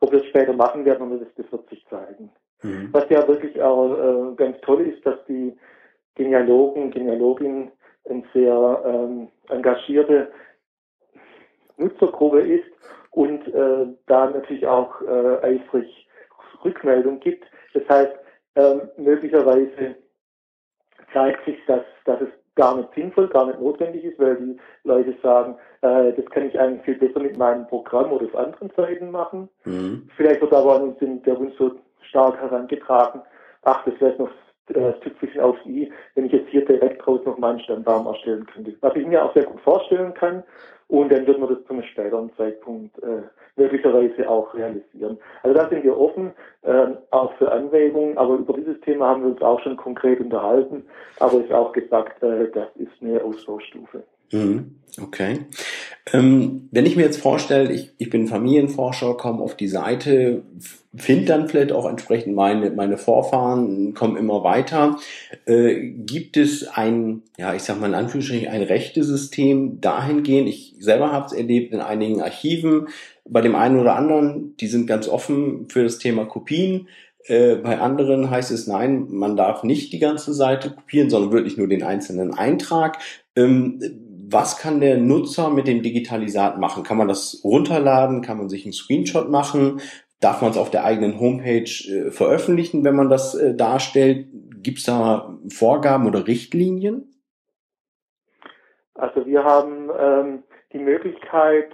[0.00, 2.30] Ob wir es später machen werden, das, das wird sich zeigen.
[2.62, 2.88] Mhm.
[2.92, 5.56] Was ja wirklich auch äh, ganz toll ist, dass die
[6.14, 7.70] Genealogen, Genealoginnen
[8.10, 10.30] eine sehr ähm, engagierte
[11.76, 12.68] Nutzergruppe ist
[13.10, 16.08] und äh, da natürlich auch äh, eifrig
[16.64, 17.44] Rückmeldung gibt.
[17.74, 18.12] Das heißt,
[18.54, 19.96] äh, möglicherweise
[21.12, 25.14] zeigt sich, dass, dass es gar nicht sinnvoll, gar nicht notwendig ist, weil die Leute
[25.22, 29.10] sagen, äh, das kann ich eigentlich viel besser mit meinem Programm oder auf anderen Seiten
[29.10, 29.48] machen.
[29.64, 30.08] Mhm.
[30.16, 31.76] Vielleicht wird aber an uns der Wunsch so
[32.08, 33.22] stark herangetragen,
[33.62, 34.30] ach, das wäre noch
[34.70, 38.74] äh, Tüpfelchen aufs I, wenn ich jetzt hier direkt raus noch meinen Stammbaum erstellen könnte.
[38.80, 40.42] Was ich mir auch sehr gut vorstellen kann.
[40.88, 43.20] Und dann wird man das zu einem späteren Zeitpunkt äh,
[43.56, 45.18] möglicherweise auch realisieren.
[45.42, 48.16] Also da sind wir offen, äh, auch für Anregungen.
[48.16, 50.86] Aber über dieses Thema haben wir uns auch schon konkret unterhalten.
[51.20, 54.02] Aber ist auch gesagt, äh, das ist eine Ausbaustufe.
[54.32, 54.78] Mhm.
[55.00, 55.40] Okay.
[56.12, 60.42] Ähm, wenn ich mir jetzt vorstelle, ich, ich bin Familienforscher, komme auf die Seite,
[60.96, 64.96] finde dann vielleicht auch entsprechend meine, meine Vorfahren, komme immer weiter.
[65.46, 70.48] Äh, gibt es ein, ja, ich sag mal in Anführungsstrichen, ein Rechtesystem dahingehend?
[70.48, 72.88] Ich selber habe es erlebt in einigen Archiven.
[73.28, 76.88] Bei dem einen oder anderen, die sind ganz offen für das Thema Kopien.
[77.26, 81.58] Äh, bei anderen heißt es nein, man darf nicht die ganze Seite kopieren, sondern wirklich
[81.58, 82.98] nur den einzelnen Eintrag.
[83.36, 83.78] Ähm,
[84.30, 86.82] was kann der Nutzer mit dem Digitalisat machen?
[86.82, 88.22] Kann man das runterladen?
[88.22, 89.80] Kann man sich einen Screenshot machen?
[90.20, 94.26] Darf man es auf der eigenen Homepage äh, veröffentlichen, wenn man das äh, darstellt?
[94.62, 97.14] Gibt es da Vorgaben oder Richtlinien?
[98.94, 101.70] Also wir haben ähm, die Möglichkeit,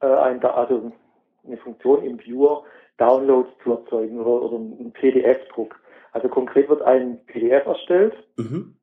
[0.00, 0.92] äh, ein, also
[1.46, 2.64] eine Funktion im Viewer
[2.98, 5.80] Downloads zu erzeugen oder, oder einen PDF-Druck.
[6.12, 8.14] Also konkret wird ein PDF erstellt.
[8.36, 8.79] Mhm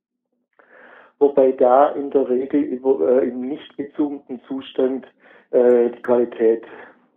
[1.20, 5.06] wobei da in der Regel äh, im nicht gezoomten Zustand
[5.52, 6.64] äh, die Qualität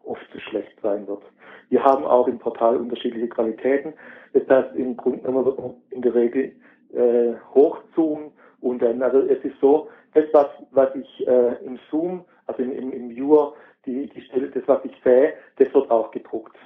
[0.05, 1.23] oft zu schlecht sein wird.
[1.69, 3.95] Wir haben auch im Portal unterschiedliche Qualitäten.
[4.33, 6.53] Das heißt, im Grunde genommen wird man in der Regel
[6.93, 12.25] äh, hochzoomen und dann, also es ist so, das, was, was ich äh, im Zoom,
[12.47, 13.55] also im, im, im Viewer,
[13.87, 16.57] die, die Stelle, das, was ich sehe, das wird auch gedruckt.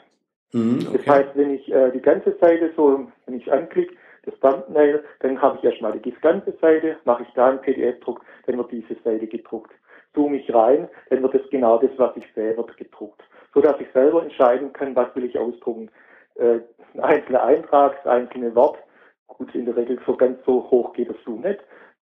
[0.53, 0.99] Mhm, okay.
[0.99, 3.95] Das heißt, wenn ich äh, die ganze Seite so, wenn ich anklicke,
[4.25, 8.59] das Thumbnail, dann habe ich erstmal die ganze Seite, mache ich da einen PDF-Druck, dann
[8.59, 9.73] wird diese Seite gedruckt.
[10.15, 13.23] Zoome ich rein, dann wird es genau das, was ich sehe, gedruckt.
[13.53, 15.91] So dass ich selber entscheiden kann, was will ich ausdrucken.
[16.37, 16.61] Äh,
[16.95, 18.79] ein einzelner Eintrag, einzelne Wort.
[19.27, 21.61] Gut, in der Regel so ganz so hoch geht das so nicht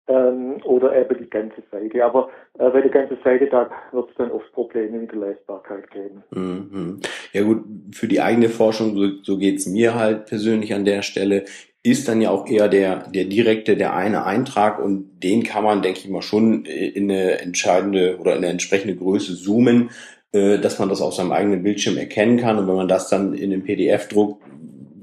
[0.08, 2.04] ähm, oder eben die ganze Seite.
[2.04, 5.90] Aber äh, bei der ganzen Seite, da wird es dann oft Probleme mit der Leistbarkeit
[5.92, 6.24] geben.
[6.32, 7.00] Mhm.
[7.34, 7.64] Ja gut,
[7.94, 11.46] für die eigene Forschung, so, so geht's mir halt persönlich an der Stelle,
[11.84, 15.82] ist dann ja auch eher der, der direkte, der eine Eintrag und den kann man,
[15.82, 19.90] denke ich mal, schon in eine entscheidende oder in eine entsprechende Größe zoomen,
[20.32, 23.34] äh, dass man das auf seinem eigenen Bildschirm erkennen kann und wenn man das dann
[23.34, 24.44] in den PDF druckt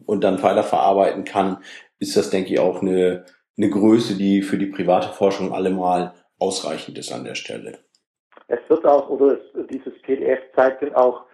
[0.06, 1.58] und dann weiter verarbeiten kann,
[1.98, 3.24] ist das, denke ich, auch eine,
[3.56, 7.78] eine Größe, die für die private Forschung allemal ausreichend ist an der Stelle.
[8.46, 11.24] Es wird auch, oder es, dieses PDF zeigt dann auch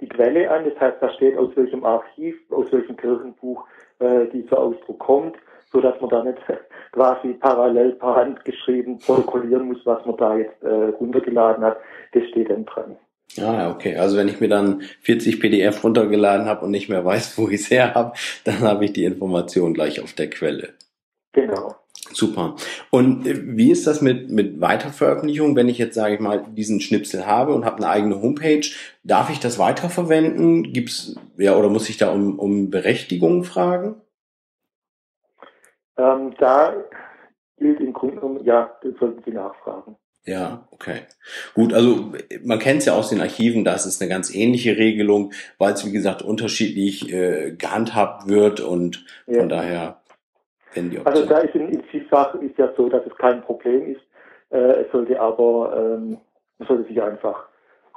[0.00, 3.64] die Quelle an, das heißt, da steht aus welchem Archiv, aus welchem Kirchenbuch
[4.02, 5.36] äh, dieser Ausdruck kommt.
[5.72, 6.38] so dass man da nicht
[6.92, 10.68] quasi parallel per Hand geschrieben protokollieren muss, was man da jetzt äh,
[11.00, 11.78] runtergeladen hat.
[12.12, 12.96] Das steht dann dran.
[13.40, 13.96] Ah, okay.
[13.96, 17.62] Also wenn ich mir dann 40 PDF runtergeladen habe und nicht mehr weiß, wo ich
[17.62, 18.12] es her habe,
[18.44, 20.74] dann habe ich die Information gleich auf der Quelle.
[21.32, 21.74] Genau.
[22.12, 22.56] Super.
[22.90, 26.80] Und äh, wie ist das mit, mit Weiterveröffentlichung, wenn ich jetzt, sage ich mal, diesen
[26.80, 28.66] Schnipsel habe und habe eine eigene Homepage?
[29.04, 30.72] Darf ich das weiterverwenden?
[30.72, 33.96] Gibt's, ja, oder muss ich da um, um Berechtigung fragen?
[35.96, 36.74] Ähm, da
[37.58, 39.96] gilt im Grunde genommen, ja, das sollten Sie nachfragen.
[40.24, 41.00] Ja, okay.
[41.54, 42.12] Gut, also
[42.44, 45.84] man kennt es ja aus den Archiven, das ist eine ganz ähnliche Regelung, weil es
[45.84, 49.40] wie gesagt unterschiedlich äh, gehandhabt wird und ja.
[49.40, 50.01] von daher
[50.74, 53.92] wenn die Also da ist in, in vielfach ist ja so, dass es kein Problem
[53.92, 54.02] ist.
[54.50, 56.18] Äh, es sollte aber ähm,
[56.58, 57.48] man sollte sich einfach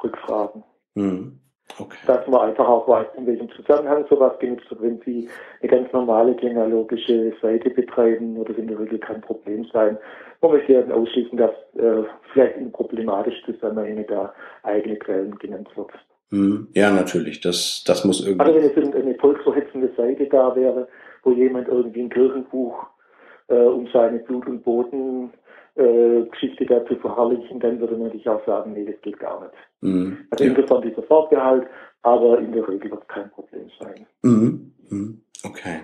[0.03, 0.63] rückfragen.
[0.95, 1.39] Hm.
[1.79, 1.97] Okay.
[2.05, 4.81] Dass man einfach auch weiß, in welchem Zusammenhang sowas genutzt wird.
[4.81, 5.27] Wenn Sie
[5.61, 9.97] eine ganz normale genealogische Seite betreiben, wird das in der Regel kein Problem sein.
[10.41, 15.91] Man möchte ja ausschließen, dass äh, vielleicht in problematisch Zusammenhänge da eigene Quellen genannt wird.
[16.29, 16.67] Hm.
[16.73, 17.41] Ja, natürlich.
[17.41, 18.45] Das, das muss irgendwie.
[18.45, 20.87] Also wenn es eine volksverhetzende Seite da wäre,
[21.25, 22.85] wo jemand irgendwie ein Kirchenbuch
[23.49, 25.33] äh, um seine Blut- und Boden
[25.75, 29.53] äh, Geschichte dazu verherrlichen, dann würde man natürlich auch sagen, nee, das geht gar nicht.
[29.81, 30.17] Mhm.
[30.29, 30.51] Also ja.
[30.51, 31.67] insofern dieser Vorbehalt,
[32.03, 34.05] aber in der Regel wird es kein Problem sein.
[34.23, 34.71] Mhm.
[34.89, 35.21] mhm.
[35.43, 35.81] Okay.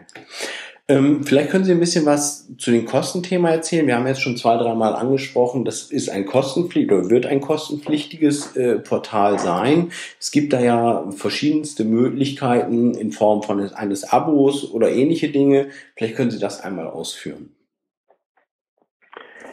[0.91, 3.87] Ähm, vielleicht können Sie ein bisschen was zu dem Kostenthema erzählen.
[3.87, 8.57] Wir haben jetzt schon zwei, dreimal angesprochen, das ist ein kostenpflichtiges oder wird ein kostenpflichtiges
[8.57, 9.91] äh, Portal sein.
[10.19, 15.67] Es gibt da ja verschiedenste Möglichkeiten in Form von eines Abos oder ähnliche Dinge.
[15.95, 17.55] Vielleicht können Sie das einmal ausführen.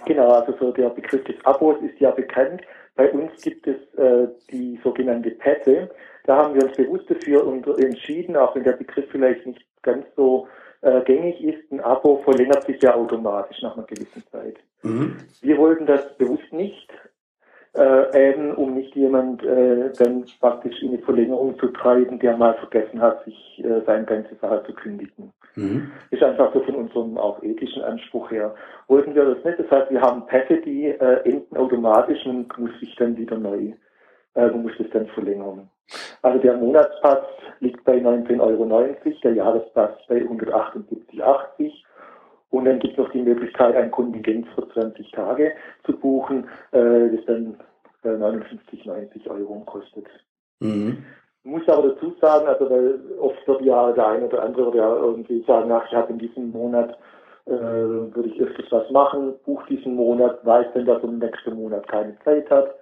[0.07, 2.63] Genau, also so der Begriff des Abos ist ja bekannt.
[2.97, 5.89] Bei uns gibt es äh, die sogenannte Pässe.
[6.25, 7.47] Da haben wir uns bewusst dafür
[7.79, 10.49] entschieden, auch wenn der Begriff vielleicht nicht ganz so
[10.83, 14.57] äh, gängig ist, ein Abo verlängert sich ja automatisch nach einer gewissen Zeit.
[14.83, 15.17] Mhm.
[15.41, 16.91] Wir wollten das bewusst nicht,
[17.77, 22.55] äh, eben um nicht jemand äh, dann praktisch in die Verlängerung zu treiben, der mal
[22.55, 25.33] vergessen hat, sich äh, sein ganzes Verhalten zu kündigen.
[25.55, 25.91] Mhm.
[26.11, 28.55] Ist einfach so von unserem auch ethischen Anspruch her.
[28.87, 29.59] Wollten wir das nicht.
[29.59, 33.73] Das heißt, wir haben Pässe, die äh, enden automatisch und muss sich dann wieder neu,
[34.35, 35.69] äh, man muss das dann verlängern.
[36.23, 37.25] Also der Monatspass
[37.61, 41.73] liegt bei 19,90 Euro, der Jahrespass bei 178,80
[42.51, 45.53] und dann gibt es noch die Möglichkeit, ein Kontingent für 20 Tage
[45.85, 47.57] zu buchen, äh, das dann
[48.05, 50.07] äh, 59,90 Euro kostet.
[50.61, 51.05] Mhm.
[51.45, 55.43] Muss aber dazu sagen, also weil oft wird ja der eine oder andere oder irgendwie
[55.47, 56.99] sagen, ach, ich habe in diesem Monat
[57.47, 61.55] äh, würde ich öfters was machen, buche diesen Monat, weiß dann, dass er im nächsten
[61.55, 62.75] Monat keine Zeit hat.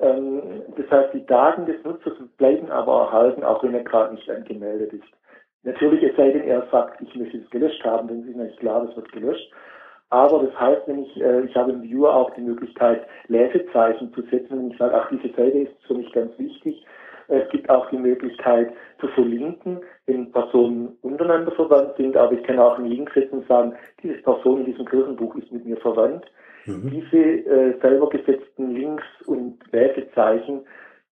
[0.00, 4.30] Ähm, das heißt, die Daten des Nutzers bleiben aber erhalten, auch wenn er gerade nicht
[4.30, 5.04] angemeldet ist.
[5.64, 8.84] Natürlich, es sei denn, er sagt, ich möchte es gelöscht haben, dann ist natürlich klar,
[8.84, 9.52] das wird gelöscht.
[10.10, 14.22] Aber das heißt, wenn ich, äh, ich habe im Viewer auch die Möglichkeit, Lesezeichen zu
[14.22, 16.84] setzen, wenn ich sage, ach, diese Seite ist für mich ganz wichtig.
[17.28, 22.58] Es gibt auch die Möglichkeit zu verlinken, wenn Personen untereinander verwandt sind, aber ich kann
[22.58, 26.26] auch einen Link setzen und sagen, diese Person in diesem Kirchenbuch ist mit mir verwandt.
[26.66, 26.90] Mhm.
[26.90, 30.64] Diese äh, selber gesetzten Links und Lesezeichen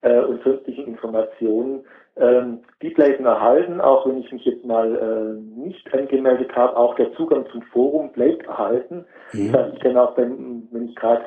[0.02, 1.84] äh, und sonstigen Informationen,
[2.16, 6.76] ähm, die bleiben erhalten, auch wenn ich mich jetzt mal äh, nicht angemeldet habe.
[6.76, 9.04] Auch der Zugang zum Forum bleibt erhalten.
[9.32, 9.52] Mhm.
[9.52, 11.24] Das heißt, ich kann auch, beim, wenn ich gerade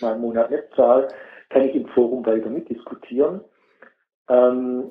[0.00, 1.08] mal einen Monat nicht zahle,
[1.50, 3.40] kann ich im Forum weiter mitdiskutieren.
[4.28, 4.90] Ähm,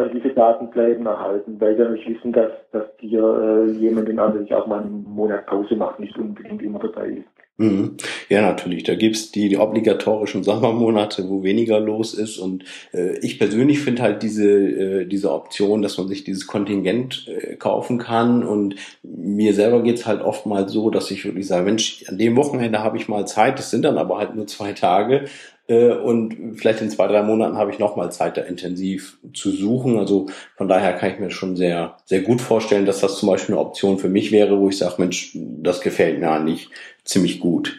[0.00, 4.18] also diese Daten bleiben erhalten, weil wir nicht wissen, dass, dass dir äh, jemand in
[4.18, 7.26] anderen auch mal einen Monat Pause macht, nicht unbedingt immer dabei ist.
[7.60, 7.98] Mhm.
[8.30, 8.84] Ja, natürlich.
[8.84, 12.38] Da gibt's die, die obligatorischen Sommermonate, wo weniger los ist.
[12.38, 17.28] Und äh, ich persönlich finde halt diese, äh, diese Option, dass man sich dieses Kontingent
[17.28, 18.44] äh, kaufen kann.
[18.44, 22.82] Und mir selber geht's halt oftmals so, dass ich wirklich sage, Mensch, an dem Wochenende
[22.82, 25.26] habe ich mal Zeit, das sind dann aber halt nur zwei Tage.
[25.70, 29.98] Äh, und vielleicht in zwei, drei Monaten habe ich nochmal Zeit, da intensiv zu suchen.
[29.98, 33.54] Also von daher kann ich mir schon sehr, sehr gut vorstellen, dass das zum Beispiel
[33.54, 36.68] eine Option für mich wäre, wo ich sage, Mensch, das gefällt mir eigentlich
[37.04, 37.78] ziemlich gut.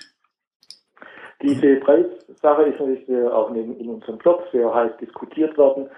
[1.41, 5.89] Diese Preissache ist natürlich auch in unserem Blog sehr heiß diskutiert worden.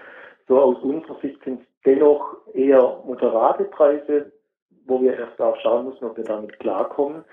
[0.48, 4.32] So aus unserer Sicht sind es dennoch eher moderate Preise,
[4.86, 7.24] wo wir erst auch schauen müssen, ob wir damit klarkommen.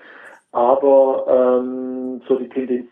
[0.52, 2.88] Aber ähm, so die Tendenz,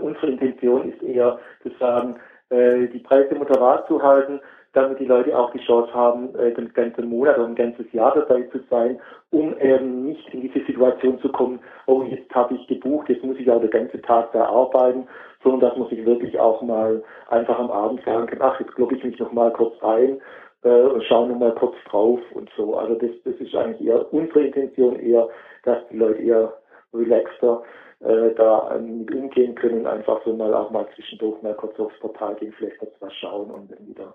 [0.00, 2.16] unsere Intention ist eher zu sagen,
[2.50, 4.40] äh, die Preise moderat zu halten,
[4.72, 8.14] damit die Leute auch die Chance haben, äh, den ganzen Monat oder ein ganzes Jahr
[8.14, 9.00] dabei zu sein,
[9.30, 13.38] um eben nicht in diese Situation zu kommen, oh, jetzt habe ich gebucht, jetzt muss
[13.38, 15.08] ich auch den ganzen Tag da arbeiten,
[15.42, 18.96] sondern dass man sich wirklich auch mal einfach am Abend sagen kann, ach, jetzt glocke
[18.96, 20.20] ich mich noch mal kurz ein,
[20.62, 22.76] äh, schauen wir mal kurz drauf und so.
[22.76, 25.26] Also das, das ist eigentlich eher unsere Intention eher,
[25.64, 26.52] dass die Leute eher
[26.92, 27.62] relaxter
[28.00, 32.34] äh, da mit umgehen können einfach so mal auch mal zwischendurch mal kurz aufs Portal
[32.36, 34.14] gehen, vielleicht kurz was schauen und dann wieder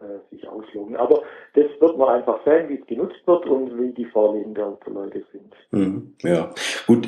[0.00, 0.96] äh, sich ausloggen.
[0.96, 1.22] Aber
[1.54, 5.22] das wird man einfach sehen, wie es genutzt wird und wie die Vorlieben der Leute
[5.30, 5.54] sind.
[5.70, 6.52] Mhm, ja,
[6.86, 7.06] gut,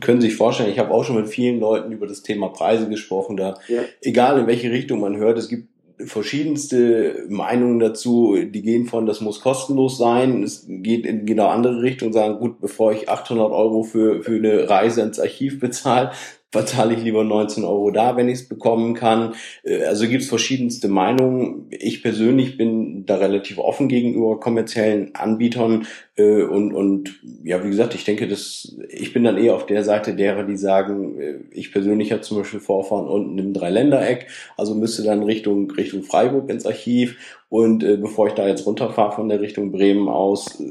[0.00, 2.88] können Sie sich vorstellen, ich habe auch schon mit vielen Leuten über das Thema Preise
[2.88, 3.82] gesprochen, da ja.
[4.02, 5.69] egal in welche Richtung man hört, es gibt
[6.06, 11.82] verschiedenste Meinungen dazu, die gehen von, das muss kostenlos sein, es geht in genau andere
[11.82, 16.12] Richtung, sagen, gut, bevor ich 800 Euro für, für eine Reise ins Archiv bezahle,
[16.50, 19.34] verzahle ich lieber 19 Euro da, wenn ich es bekommen kann.
[19.62, 21.66] Äh, also gibt es verschiedenste Meinungen.
[21.70, 25.86] Ich persönlich bin da relativ offen gegenüber kommerziellen Anbietern
[26.16, 29.84] äh, und, und ja, wie gesagt, ich denke, dass ich bin dann eher auf der
[29.84, 34.26] Seite derer, die sagen, äh, ich persönlich habe zum Beispiel Vorfahren unten im Dreiländereck,
[34.56, 39.12] also müsste dann Richtung Richtung Freiburg ins Archiv und äh, bevor ich da jetzt runterfahre
[39.12, 40.62] von der Richtung Bremen aus,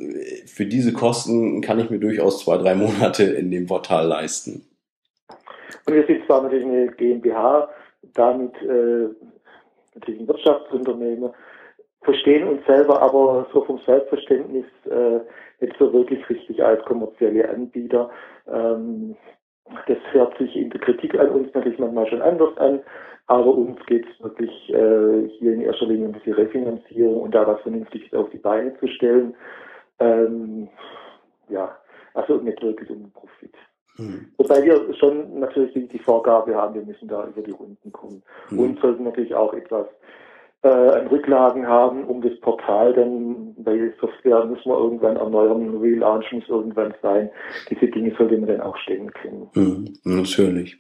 [0.45, 4.68] für diese Kosten kann ich mir durchaus zwei, drei Monate in dem Portal leisten.
[5.85, 7.69] Und wir sind zwar natürlich eine GmbH,
[8.13, 9.09] damit äh,
[9.95, 11.31] natürlich ein Wirtschaftsunternehmen,
[12.01, 15.19] verstehen uns selber aber so vom Selbstverständnis äh,
[15.59, 18.09] nicht so wirklich richtig als kommerzielle Anbieter.
[18.47, 19.15] Ähm,
[19.87, 22.79] das hört sich in der Kritik an uns natürlich manchmal schon anders an,
[23.27, 27.45] aber uns geht es wirklich äh, hier in erster Linie um diese Refinanzierung und da
[27.45, 29.35] was Vernünftiges auf die Beine zu stellen.
[29.99, 30.69] Ähm,
[31.49, 31.77] ja,
[32.13, 33.53] also nicht wirklich um Profit.
[33.99, 34.27] Mhm.
[34.37, 38.23] Wobei wir schon natürlich die, die, Vorgabe haben, wir müssen da über die Runden kommen.
[38.49, 38.59] Mhm.
[38.59, 39.87] Und sollten natürlich auch etwas
[40.61, 46.31] äh, an Rücklagen haben, um das Portal dann, weil Software muss man irgendwann erneuern, Relaunch
[46.31, 47.29] muss irgendwann sein.
[47.69, 49.49] Diese Dinge sollte man dann auch stellen können.
[49.53, 50.77] Mhm, natürlich.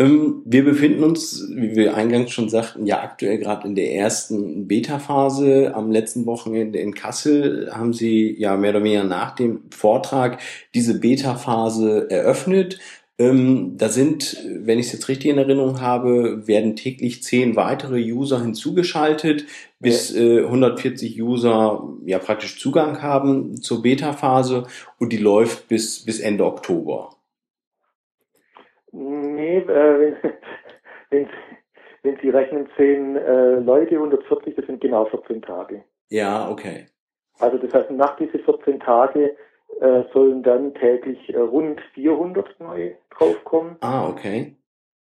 [0.00, 4.66] Ähm, wir befinden uns, wie wir eingangs schon sagten, ja aktuell gerade in der ersten
[4.66, 5.74] Beta-Phase.
[5.74, 10.40] Am letzten Wochenende in Kassel haben Sie ja mehr oder weniger nach dem Vortrag
[10.74, 12.78] diese Beta-Phase eröffnet.
[13.18, 18.00] Ähm, da sind, wenn ich es jetzt richtig in Erinnerung habe, werden täglich zehn weitere
[18.00, 19.44] User hinzugeschaltet,
[19.80, 24.66] bis äh, 140 User ja praktisch Zugang haben zur Beta-Phase
[24.98, 27.19] und die läuft bis, bis Ende Oktober.
[28.92, 30.14] Nee, äh,
[31.10, 31.28] wenn,
[32.02, 35.84] wenn, Sie rechnen, 10 äh, Leute, 140, das sind genau 14 Tage.
[36.08, 36.86] Ja, okay.
[37.38, 39.36] Also das heißt, nach diesen 14 Tage
[39.80, 43.76] äh, sollen dann täglich äh, rund 400 neu draufkommen.
[43.80, 44.56] Ah, okay.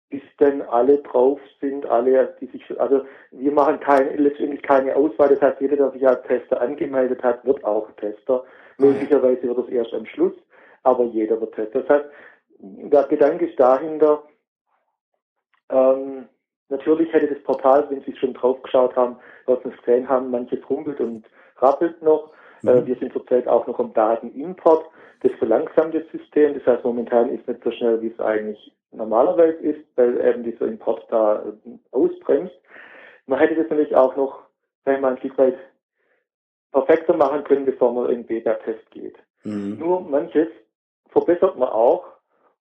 [0.09, 5.29] Bis dann alle drauf sind, alle, die sich, also wir machen keine, letztendlich keine Auswahl.
[5.29, 8.43] Das heißt, jeder, der sich als Tester angemeldet hat, wird auch Tester.
[8.77, 10.33] Möglicherweise wird es erst am Schluss,
[10.83, 11.81] aber jeder wird Tester.
[11.81, 12.09] Das heißt,
[12.59, 14.23] der Gedanke ist dahinter,
[15.69, 16.27] ähm,
[16.69, 20.59] natürlich hätte das Portal, wenn Sie schon drauf geschaut haben, was Sie gesehen haben, manches
[20.69, 21.25] rumpelt und
[21.57, 22.31] rappelt noch.
[22.61, 22.69] Mhm.
[22.69, 24.85] Äh, wir sind zurzeit auch noch am Datenimport.
[25.21, 26.53] Das verlangsamt das System.
[26.53, 30.65] Das heißt, momentan ist nicht so schnell, wie es eigentlich normalerweise ist, weil eben dieser
[30.67, 32.55] Import da äh, ausbremst.
[33.27, 34.43] Man hätte das natürlich auch noch,
[34.85, 35.57] wenn man ein Stück weit
[36.71, 39.17] perfekter machen können, bevor man in Beta-Test geht.
[39.43, 39.77] Mhm.
[39.77, 40.47] Nur manches
[41.09, 42.18] verbessert man auch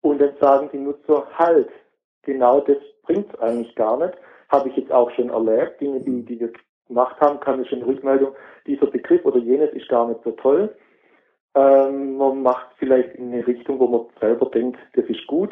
[0.00, 1.68] und dann sagen die Nutzer halt,
[2.22, 4.14] genau das bringt es eigentlich gar nicht.
[4.48, 6.52] Habe ich jetzt auch schon erlebt, Dinge, die, die wir
[6.86, 8.34] gemacht haben, kam ich schon Rückmeldung,
[8.66, 10.74] dieser Begriff oder jenes ist gar nicht so toll.
[11.54, 15.50] Ähm, man macht vielleicht in eine Richtung, wo man selber denkt, das ist gut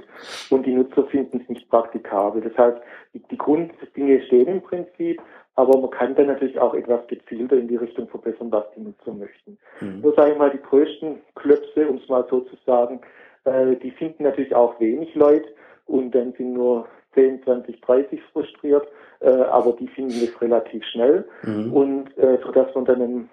[0.51, 2.43] und die Nutzer finden es nicht praktikabel.
[2.43, 2.79] Das heißt,
[3.15, 5.21] die, die Grunddinge stehen im Prinzip,
[5.55, 9.13] aber man kann dann natürlich auch etwas gezielter in die Richtung verbessern, was die Nutzer
[9.13, 9.59] möchten.
[9.81, 10.03] Mhm.
[10.03, 13.01] Nur sage ich mal, die größten Klöpse, um es mal so zu sagen,
[13.47, 15.49] äh, die finden natürlich auch wenig Leute
[15.87, 18.87] und dann sind nur 10, 20, 30 frustriert,
[19.21, 21.73] äh, aber die finden es relativ schnell mhm.
[21.73, 23.29] und äh, so dass man dann in,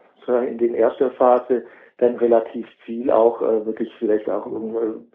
[0.47, 1.63] in den ersten Phase
[1.97, 4.47] dann relativ viel auch äh, wirklich vielleicht auch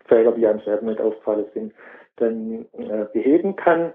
[0.07, 1.73] Fehler, die einem selber nicht aufgefallen sind,
[2.17, 3.93] dann äh, beheben kann.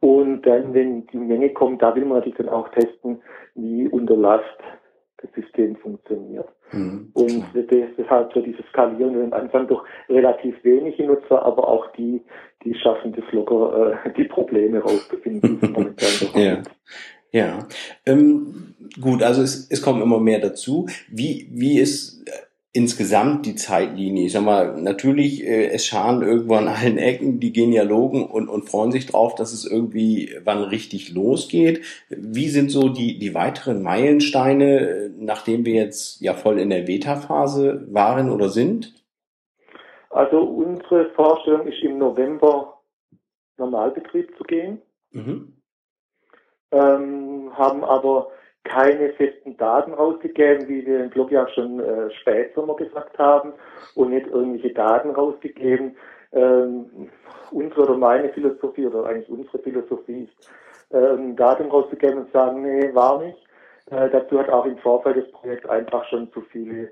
[0.00, 3.22] Und dann, wenn die Menge kommt, da will man natürlich dann auch testen,
[3.54, 4.58] wie unter Last
[5.18, 6.48] das System funktioniert.
[6.72, 7.10] Mhm.
[7.14, 12.22] Und deshalb so dieses Skalieren am Anfang doch relativ wenige Nutzer, aber auch die,
[12.64, 16.62] die schaffen das locker, äh, die Probleme rauszufinden, die momentan ja.
[17.30, 17.66] Ja,
[18.06, 20.86] ähm, gut, also es, es kommen immer mehr dazu.
[21.08, 22.24] Wie, wie ist
[22.74, 24.26] insgesamt die Zeitlinie.
[24.26, 28.68] Ich sag mal, natürlich, äh, es scharen irgendwo an allen Ecken die Genealogen und, und
[28.68, 31.82] freuen sich drauf, dass es irgendwie wann richtig losgeht.
[32.10, 37.86] Wie sind so die, die weiteren Meilensteine, nachdem wir jetzt ja voll in der Beta-Phase
[37.90, 38.92] waren oder sind?
[40.10, 42.80] Also unsere Vorstellung ist im November
[43.56, 44.82] Normalbetrieb zu gehen.
[45.12, 45.60] Mhm.
[46.72, 48.30] Ähm, haben aber
[48.64, 53.52] keine festen Daten rausgegeben, wie wir im Blog ja schon äh, Spätsommer gesagt haben,
[53.94, 55.96] und nicht irgendwelche Daten rausgegeben.
[56.32, 57.10] Ähm,
[57.50, 60.50] unsere oder meine Philosophie oder eigentlich unsere Philosophie ist,
[60.90, 63.38] äh, ein Datum rauszugeben und sagen, nee, war nicht.
[63.90, 66.90] Äh, dazu hat auch im Vorfeld des Projekts einfach schon zu viele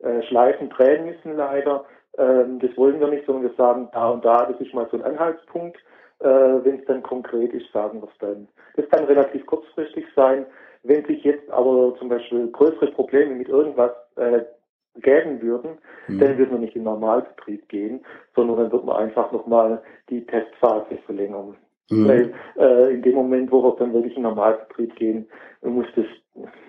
[0.00, 1.84] äh, Schleifen drehen müssen, leider.
[2.18, 4.98] Ähm, das wollen wir nicht, sondern wir sagen, da und da, das ist mal so
[4.98, 5.78] ein Anhaltspunkt.
[6.20, 8.48] Äh, Wenn es dann konkret ist, sagen wir es dann.
[8.76, 10.46] Das kann relativ kurzfristig sein.
[10.86, 14.42] Wenn sich jetzt aber zum Beispiel größere Probleme mit irgendwas äh,
[15.00, 15.78] geben würden,
[16.08, 16.18] mhm.
[16.18, 20.98] dann würden wir nicht in Normalbetrieb gehen, sondern dann wird man einfach nochmal die Testphase
[21.04, 21.56] verlängern.
[21.90, 22.08] Mhm.
[22.08, 25.28] Weil äh, in dem Moment, wo wir dann wirklich in Normalbetrieb gehen,
[25.62, 26.06] muss das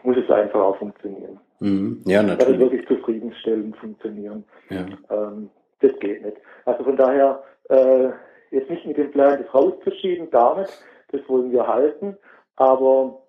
[0.03, 1.39] muss es einfach auch funktionieren.
[1.59, 2.01] Mhm.
[2.05, 2.47] Ja, natürlich.
[2.47, 4.43] Also wirklich zufriedenstellend funktionieren.
[4.69, 4.85] Ja.
[5.09, 5.49] Ähm,
[5.81, 6.37] das geht nicht.
[6.65, 8.09] Also von daher äh,
[8.51, 10.71] jetzt nicht mit dem Plan, das rauszuschieben, gar nicht.
[11.11, 12.17] Das wollen wir halten.
[12.55, 13.21] Aber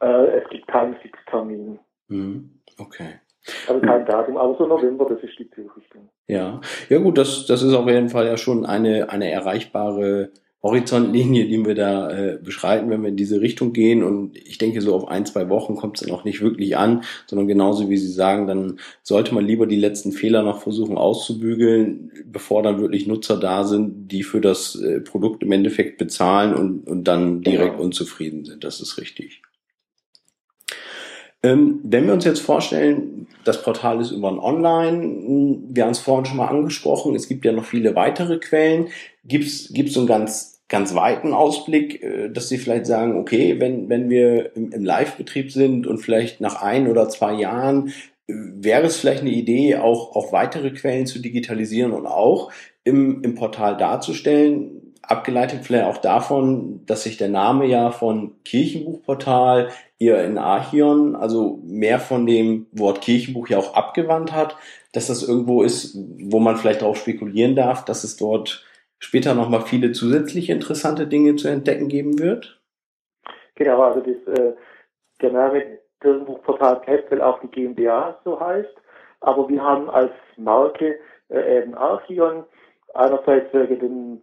[0.00, 1.78] äh, es gibt keinen Fixtermin.
[2.08, 2.60] Mhm.
[2.78, 3.20] Okay.
[3.66, 6.08] Also kein Datum, aber so November, das ist die Zielrichtung.
[6.26, 10.30] Ja, ja gut, das, das ist auf jeden Fall ja schon eine, eine erreichbare
[10.60, 14.02] Horizontlinie, die wir da äh, beschreiten, wenn wir in diese Richtung gehen.
[14.02, 17.04] Und ich denke, so auf ein, zwei Wochen kommt es dann auch nicht wirklich an,
[17.26, 22.10] sondern genauso wie Sie sagen, dann sollte man lieber die letzten Fehler noch versuchen auszubügeln,
[22.26, 26.88] bevor dann wirklich Nutzer da sind, die für das äh, Produkt im Endeffekt bezahlen und,
[26.88, 27.84] und dann direkt genau.
[27.84, 28.64] unzufrieden sind.
[28.64, 29.42] Das ist richtig.
[31.42, 36.26] Ähm, wenn wir uns jetzt vorstellen, das Portal ist über Online, wir haben es vorhin
[36.26, 38.88] schon mal angesprochen, es gibt ja noch viele weitere Quellen.
[39.24, 43.88] Gibt es so einen ganz, ganz weiten Ausblick, äh, dass Sie vielleicht sagen, okay, wenn,
[43.88, 47.88] wenn wir im, im Live-Betrieb sind und vielleicht nach ein oder zwei Jahren
[48.26, 52.50] äh, wäre es vielleicht eine Idee, auch, auch weitere Quellen zu digitalisieren und auch
[52.82, 59.70] im, im Portal darzustellen, abgeleitet vielleicht auch davon, dass sich der Name ja von Kirchenbuchportal
[59.98, 64.56] eher in Archion, also mehr von dem Wort Kirchenbuch ja auch abgewandt hat,
[64.92, 65.96] dass das irgendwo ist,
[66.30, 68.64] wo man vielleicht darauf spekulieren darf, dass es dort
[68.98, 72.60] später nochmal viele zusätzliche interessante Dinge zu entdecken geben wird?
[73.56, 74.54] Genau, also das, äh,
[75.20, 78.74] der Name Kirchenbuchportal bleibt, weil auch die GmbH so heißt,
[79.20, 82.44] aber wir haben als Marke äh, eben Archion
[82.94, 84.22] einerseits wegen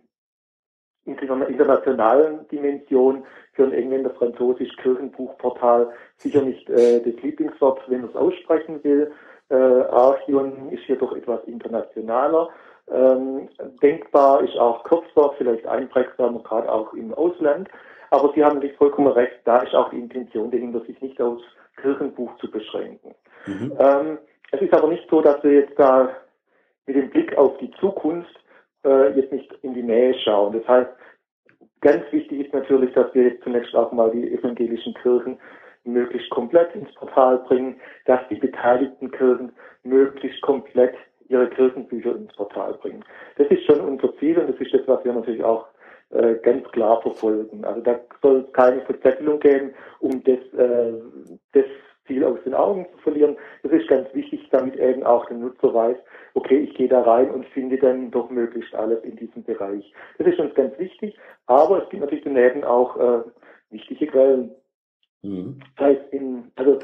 [1.06, 8.16] dem internationalen Dimension für ein Engländer-Französisch Kirchenbuchportal sicher nicht äh, das Lieblingswort, wenn man es
[8.16, 9.12] aussprechen will.
[9.50, 12.50] Äh, Archion ist hier doch etwas internationaler.
[12.92, 13.50] Ähm,
[13.82, 17.70] denkbar ist auch Kurzwort, vielleicht einprägsamer, gerade auch im Ausland.
[18.12, 21.44] Aber Sie haben nicht vollkommen recht, da ist auch die Intention dahinter, sich nicht aufs
[21.82, 23.14] Kirchenbuch zu beschränken.
[23.46, 23.74] Mhm.
[23.80, 24.18] Ähm,
[24.52, 26.10] es ist aber nicht so, dass wir jetzt da
[26.86, 28.40] mit dem Blick auf die Zukunft
[28.86, 30.54] äh, jetzt nicht in die Nähe schauen.
[30.54, 30.90] Das heißt,
[31.82, 35.38] ganz wichtig ist natürlich, dass wir jetzt zunächst auch mal die evangelischen Kirchen
[35.84, 39.52] möglichst komplett ins Portal bringen, dass die beteiligten Kirchen
[39.84, 40.96] möglichst komplett
[41.28, 43.04] ihre Kirchenbücher ins Portal bringen.
[43.38, 45.68] Das ist schon unser Ziel und das ist das, was wir natürlich auch
[46.12, 47.66] äh, ganz klar verfolgen.
[47.66, 50.94] Also da soll es keine Verzettelung geben, um das, äh,
[51.54, 51.66] das
[52.08, 53.36] Ziel aus den Augen zu verlieren.
[53.64, 55.98] Das ist ganz wichtig, damit eben auch der Nutzer weiß,
[56.34, 59.94] okay, ich gehe da rein und finde dann doch möglichst alles in diesem Bereich.
[60.18, 63.24] Das ist uns ganz wichtig, aber es gibt natürlich daneben auch äh,
[63.72, 64.52] wichtige Quellen.
[65.24, 65.60] Mhm.
[65.78, 66.80] Das heißt, in, also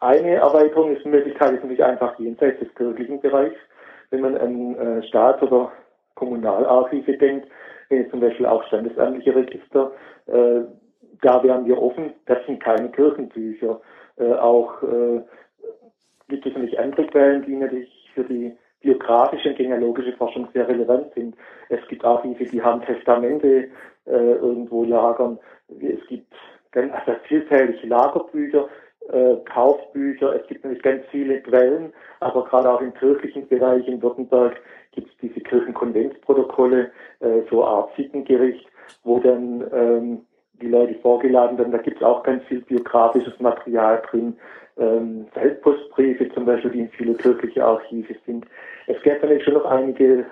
[0.00, 3.58] eine Erweiterung ist Möglichkeit ist natürlich einfach jenseits des kirchlichen Bereichs.
[4.10, 5.72] Wenn man an äh, Staats- oder
[6.14, 7.48] Kommunalarchive denkt,
[7.88, 9.92] wenn zum Beispiel auch standesamtliche Register,
[10.26, 10.60] äh,
[11.22, 13.80] da wären wir offen, das sind keine Kirchenbücher.
[14.20, 15.22] Äh, auch äh,
[16.28, 21.12] gibt es natürlich andere Quellen, die natürlich für die biografische und genealogische Forschung sehr relevant
[21.14, 21.34] sind.
[21.68, 23.68] Es gibt Archive, die haben Testamente
[24.06, 25.38] äh, irgendwo lagern.
[25.68, 26.32] Es gibt
[26.72, 28.68] ganz also vielfältige Lagerbücher,
[29.10, 30.34] äh, Kaufbücher.
[30.34, 34.60] Es gibt natürlich ganz viele Quellen, aber gerade auch im kirchlichen Bereich in Württemberg
[34.92, 36.90] gibt es diese Kirchenkonventsprotokolle,
[37.20, 38.66] äh, so Art Sittengericht,
[39.04, 40.26] wo dann ähm,
[40.60, 41.72] die Leute vorgeladen werden.
[41.72, 44.36] Da gibt es auch ganz viel biografisches Material drin.
[44.78, 48.46] Ähm, Feldpostbriefe zum Beispiel, die in viele kirchliche Archive sind.
[48.86, 50.26] Es gäbe vielleicht schon noch einige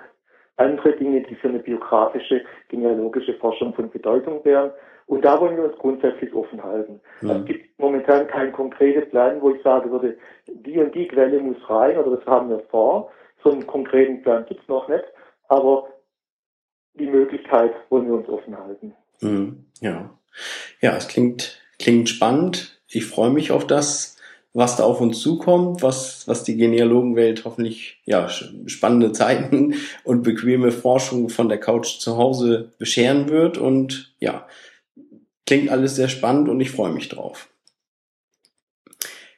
[0.57, 4.71] andere Dinge, die für eine biografische, genealogische Forschung von Bedeutung wären.
[5.07, 7.01] Und da wollen wir uns grundsätzlich offen halten.
[7.21, 7.37] Ja.
[7.37, 10.17] Es gibt momentan kein konkretes Plan, wo ich sagen würde,
[10.47, 13.11] die und die Quelle muss rein oder das haben wir vor.
[13.43, 15.05] So einen konkreten Plan gibt es noch nicht.
[15.47, 15.87] Aber
[16.93, 18.93] die Möglichkeit wollen wir uns offen halten.
[19.21, 19.65] Mhm.
[19.81, 20.17] Ja.
[20.81, 22.79] Ja, es klingt, klingt spannend.
[22.87, 24.17] Ich freue mich auf das,
[24.53, 30.71] was da auf uns zukommt, was, was die Genealogenwelt hoffentlich, ja, spannende Zeiten und bequeme
[30.71, 33.57] Forschung von der Couch zu Hause bescheren wird.
[33.57, 34.47] Und ja,
[35.45, 37.49] klingt alles sehr spannend und ich freue mich drauf.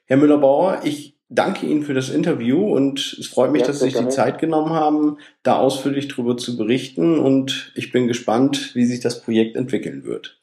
[0.06, 3.90] Herr Müller-Bauer, ich danke Ihnen für das Interview und es freut mich, ja, dass Sie
[3.90, 8.86] sich die Zeit genommen haben, da ausführlich darüber zu berichten und ich bin gespannt, wie
[8.86, 10.40] sich das Projekt entwickeln wird.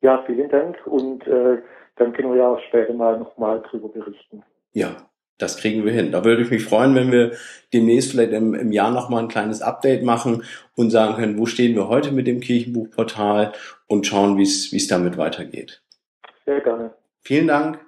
[0.00, 1.58] Ja, vielen Dank und äh,
[1.96, 4.42] dann können wir ja auch später mal nochmal darüber berichten.
[4.72, 4.96] Ja,
[5.36, 6.10] das kriegen wir hin.
[6.10, 7.32] Da würde ich mich freuen, wenn wir
[7.72, 10.44] demnächst vielleicht im, im Jahr nochmal ein kleines Update machen
[10.74, 13.52] und sagen können, wo stehen wir heute mit dem Kirchenbuchportal
[13.86, 15.82] und schauen, wie es damit weitergeht.
[16.44, 16.92] Sehr gerne.
[17.20, 17.87] Vielen Dank.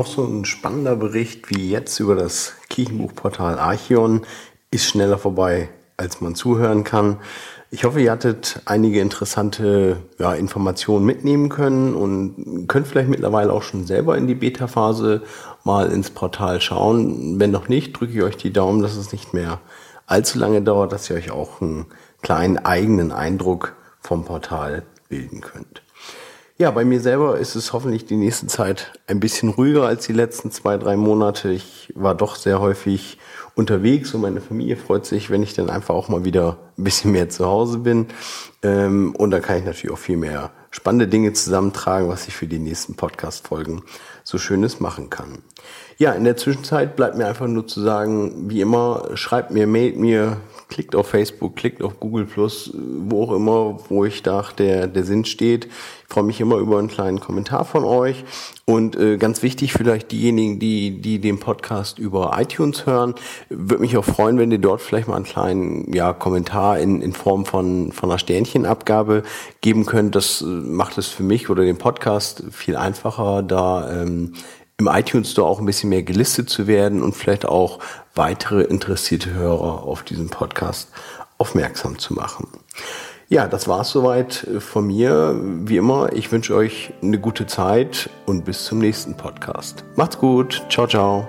[0.00, 4.22] Auch so ein spannender Bericht wie jetzt über das Kirchenbuchportal Archion
[4.70, 7.18] ist schneller vorbei, als man zuhören kann.
[7.70, 13.62] Ich hoffe, ihr hattet einige interessante ja, Informationen mitnehmen können und könnt vielleicht mittlerweile auch
[13.62, 15.20] schon selber in die Beta-Phase
[15.64, 17.38] mal ins Portal schauen.
[17.38, 19.60] Wenn noch nicht, drücke ich euch die Daumen, dass es nicht mehr
[20.06, 21.84] allzu lange dauert, dass ihr euch auch einen
[22.22, 25.82] kleinen eigenen Eindruck vom Portal bilden könnt.
[26.60, 30.12] Ja, bei mir selber ist es hoffentlich die nächste Zeit ein bisschen ruhiger als die
[30.12, 31.48] letzten zwei, drei Monate.
[31.48, 33.16] Ich war doch sehr häufig
[33.54, 37.12] unterwegs und meine Familie freut sich, wenn ich dann einfach auch mal wieder ein bisschen
[37.12, 38.08] mehr zu Hause bin.
[38.62, 42.46] Ähm, und da kann ich natürlich auch viel mehr spannende Dinge zusammentragen, was ich für
[42.46, 43.82] die nächsten Podcast-Folgen
[44.22, 45.38] so Schönes machen kann.
[45.98, 49.96] Ja, in der Zwischenzeit bleibt mir einfach nur zu sagen, wie immer, schreibt mir, mailt
[49.98, 50.36] mir,
[50.68, 55.24] klickt auf Facebook, klickt auf Google wo auch immer, wo ich dachte, der, der Sinn
[55.24, 55.68] steht.
[56.10, 58.24] Freue mich immer über einen kleinen Kommentar von euch.
[58.64, 63.14] Und äh, ganz wichtig, vielleicht diejenigen, die, die den Podcast über iTunes hören,
[63.48, 67.12] würde mich auch freuen, wenn ihr dort vielleicht mal einen kleinen ja, Kommentar in, in
[67.12, 69.22] Form von, von einer Sternchenabgabe
[69.60, 70.16] geben könnt.
[70.16, 74.34] Das äh, macht es für mich oder den Podcast viel einfacher, da ähm,
[74.78, 77.78] im iTunes Store auch ein bisschen mehr gelistet zu werden und vielleicht auch
[78.16, 80.88] weitere interessierte Hörer auf diesen Podcast
[81.38, 82.48] aufmerksam zu machen.
[83.32, 85.38] Ja, das war's soweit von mir.
[85.40, 89.84] Wie immer, ich wünsche euch eine gute Zeit und bis zum nächsten Podcast.
[89.94, 90.66] Macht's gut.
[90.68, 91.28] Ciao, ciao.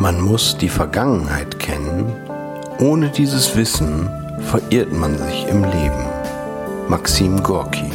[0.00, 2.12] Man muss die Vergangenheit kennen.
[2.80, 4.10] Ohne dieses Wissen
[4.40, 6.04] verirrt man sich im Leben.
[6.88, 7.88] Maxim Gorki